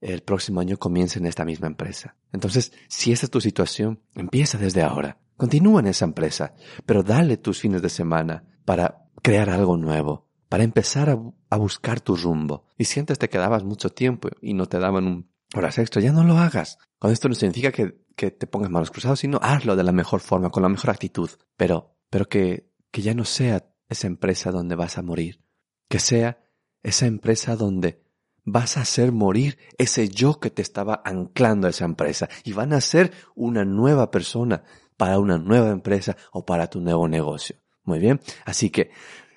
el 0.00 0.22
próximo 0.22 0.60
año 0.60 0.76
comience 0.76 1.18
en 1.18 1.24
esta 1.24 1.46
misma 1.46 1.66
empresa. 1.66 2.16
Entonces, 2.32 2.72
si 2.88 3.12
esa 3.12 3.24
es 3.24 3.30
tu 3.30 3.40
situación, 3.40 4.02
empieza 4.14 4.58
desde 4.58 4.82
ahora. 4.82 5.18
Continúa 5.36 5.80
en 5.80 5.86
esa 5.86 6.04
empresa, 6.04 6.54
pero 6.84 7.02
dale 7.02 7.38
tus 7.38 7.60
fines 7.60 7.80
de 7.80 7.88
semana 7.88 8.44
para 8.66 9.08
crear 9.22 9.48
algo 9.48 9.76
nuevo, 9.76 10.28
para 10.48 10.62
empezar 10.62 11.08
a, 11.08 11.56
buscar 11.56 12.00
tu 12.00 12.16
rumbo. 12.16 12.66
Y 12.76 12.84
si 12.84 13.00
antes 13.00 13.18
te 13.18 13.28
quedabas 13.28 13.64
mucho 13.64 13.90
tiempo 13.90 14.28
y 14.42 14.54
no 14.54 14.66
te 14.66 14.78
daban 14.78 15.06
un 15.06 15.30
horas 15.54 15.78
extra, 15.78 16.02
ya 16.02 16.12
no 16.12 16.24
lo 16.24 16.36
hagas. 16.36 16.78
Con 16.98 17.10
esto 17.10 17.28
no 17.28 17.34
significa 17.34 17.72
que, 17.72 18.04
que 18.16 18.30
te 18.30 18.46
pongas 18.46 18.70
manos 18.70 18.90
cruzados, 18.90 19.20
sino 19.20 19.38
hazlo 19.40 19.76
de 19.76 19.84
la 19.84 19.92
mejor 19.92 20.20
forma, 20.20 20.50
con 20.50 20.62
la 20.62 20.68
mejor 20.68 20.90
actitud. 20.90 21.30
Pero, 21.56 21.96
pero 22.10 22.26
que, 22.26 22.70
que 22.90 23.02
ya 23.02 23.14
no 23.14 23.24
sea 23.24 23.72
esa 23.88 24.06
empresa 24.06 24.50
donde 24.50 24.74
vas 24.74 24.98
a 24.98 25.02
morir. 25.02 25.40
Que 25.88 25.98
sea 25.98 26.44
esa 26.82 27.06
empresa 27.06 27.56
donde 27.56 28.03
vas 28.44 28.76
a 28.76 28.82
hacer 28.82 29.12
morir 29.12 29.58
ese 29.78 30.08
yo 30.08 30.38
que 30.38 30.50
te 30.50 30.62
estaba 30.62 31.02
anclando 31.04 31.66
a 31.66 31.70
esa 31.70 31.84
empresa. 31.84 32.28
Y 32.44 32.52
van 32.52 32.72
a 32.72 32.80
ser 32.80 33.12
una 33.34 33.64
nueva 33.64 34.10
persona 34.10 34.64
para 34.96 35.18
una 35.18 35.38
nueva 35.38 35.70
empresa 35.70 36.16
o 36.32 36.44
para 36.44 36.68
tu 36.68 36.80
nuevo 36.80 37.08
negocio. 37.08 37.56
Muy 37.84 37.98
bien, 37.98 38.20
así 38.44 38.70
que 38.70 38.90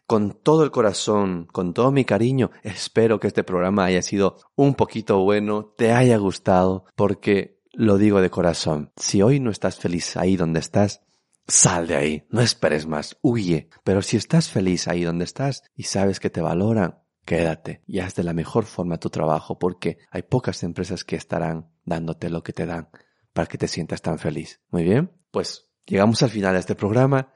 con 0.06 0.32
todo 0.32 0.64
el 0.64 0.72
corazón, 0.72 1.48
con 1.52 1.74
todo 1.74 1.92
mi 1.92 2.06
cariño, 2.06 2.52
espero 2.64 3.20
que 3.20 3.28
este 3.28 3.44
programa 3.44 3.84
haya 3.86 4.02
sido 4.02 4.38
un 4.56 4.74
poquito 4.74 5.20
bueno, 5.20 5.74
te 5.78 5.92
haya 5.92 6.16
gustado, 6.18 6.86
porque 6.96 7.60
lo 7.74 7.98
digo 7.98 8.22
de 8.22 8.30
corazón, 8.30 8.94
si 8.96 9.22
hoy 9.22 9.42
no 9.42 9.52
estás 9.52 9.78
feliz 9.78 10.16
ahí 10.16 10.38
donde 10.38 10.62
estás, 10.62 11.02
sal 11.46 11.88
de 11.88 11.98
ahí, 11.98 12.28
no 12.30 12.40
esperes 12.40 12.88
más, 12.88 13.18
huye, 13.22 13.70
pero 13.84 14.02
si 14.02 14.16
estás 14.16 14.50
feliz 14.50 14.88
ahí 14.88 15.04
donde 15.04 15.26
estás 15.26 15.64
y 15.76 15.84
sabes 15.84 16.22
que 16.22 16.30
te 16.30 16.40
valoran, 16.40 17.00
quédate 17.28 17.84
y 17.86 18.00
haz 18.00 18.16
de 18.16 18.24
la 18.24 18.32
mejor 18.32 18.64
forma 18.64 18.98
tu 18.98 19.10
trabajo 19.10 19.60
porque 19.60 19.98
hay 20.10 20.22
pocas 20.24 20.64
empresas 20.64 21.04
que 21.04 21.18
estarán 21.18 21.70
dándote 21.84 22.30
lo 22.30 22.42
que 22.42 22.54
te 22.54 22.66
dan 22.66 22.88
para 23.34 23.48
que 23.48 23.58
te 23.58 23.68
sientas 23.68 24.02
tan 24.02 24.18
feliz. 24.18 24.62
Muy 24.72 24.86
bien, 24.86 25.12
pues 25.30 25.68
llegamos 25.86 26.24
al 26.24 26.30
final 26.30 26.54
de 26.54 26.62
este 26.62 26.76
programa. 26.76 27.34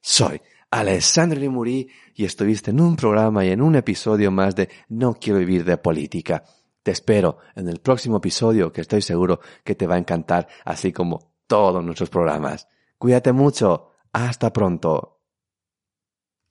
Soy 0.00 0.40
Alessandro 0.70 1.40
Limuri 1.40 1.88
y 2.14 2.24
estuviste 2.24 2.70
en 2.70 2.80
un 2.80 2.94
programa 2.94 3.44
y 3.44 3.50
en 3.50 3.60
un 3.60 3.74
episodio 3.74 4.30
más 4.30 4.54
de 4.54 4.68
No 4.88 5.14
quiero 5.14 5.40
vivir 5.40 5.64
de 5.64 5.76
política. 5.76 6.44
Te 6.84 6.92
espero 6.92 7.38
en 7.56 7.68
el 7.68 7.80
próximo 7.80 8.18
episodio 8.18 8.72
que 8.72 8.80
estoy 8.80 9.02
seguro 9.02 9.40
que 9.64 9.74
te 9.74 9.88
va 9.88 9.96
a 9.96 9.98
encantar, 9.98 10.46
así 10.64 10.92
como 10.92 11.32
todos 11.48 11.82
nuestros 11.82 12.10
programas. 12.10 12.68
Cuídate 12.96 13.32
mucho. 13.32 13.88
Hasta 14.12 14.52
pronto. 14.52 15.20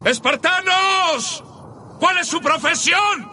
¡Espartanos! 0.04 1.51
¿Cuál 2.02 2.18
es 2.18 2.28
su 2.30 2.42
profesión? 2.42 3.30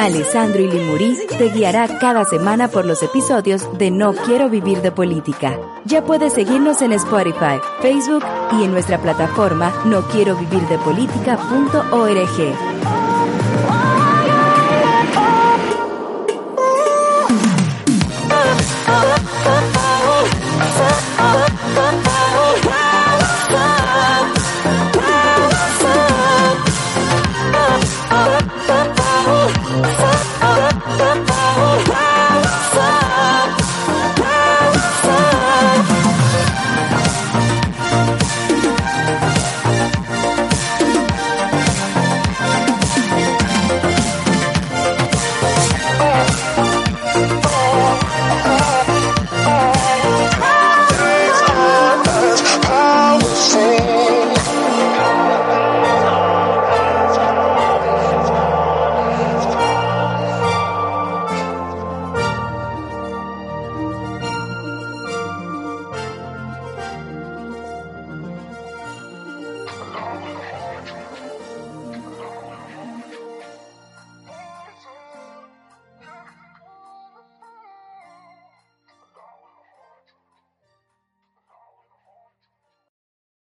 Alessandro 0.00 0.62
Ilimurí 0.62 1.18
te 1.36 1.50
guiará 1.50 1.98
cada 1.98 2.24
semana 2.24 2.68
por 2.68 2.86
los 2.86 3.02
episodios 3.02 3.68
de 3.76 3.90
No 3.90 4.14
Quiero 4.14 4.48
Vivir 4.48 4.80
de 4.80 4.90
Política. 4.90 5.58
Ya 5.84 6.02
puedes 6.02 6.32
seguirnos 6.32 6.80
en 6.80 6.92
Spotify, 6.92 7.60
Facebook 7.82 8.24
y 8.58 8.64
en 8.64 8.72
nuestra 8.72 8.96
plataforma 8.96 9.70
no 9.84 10.00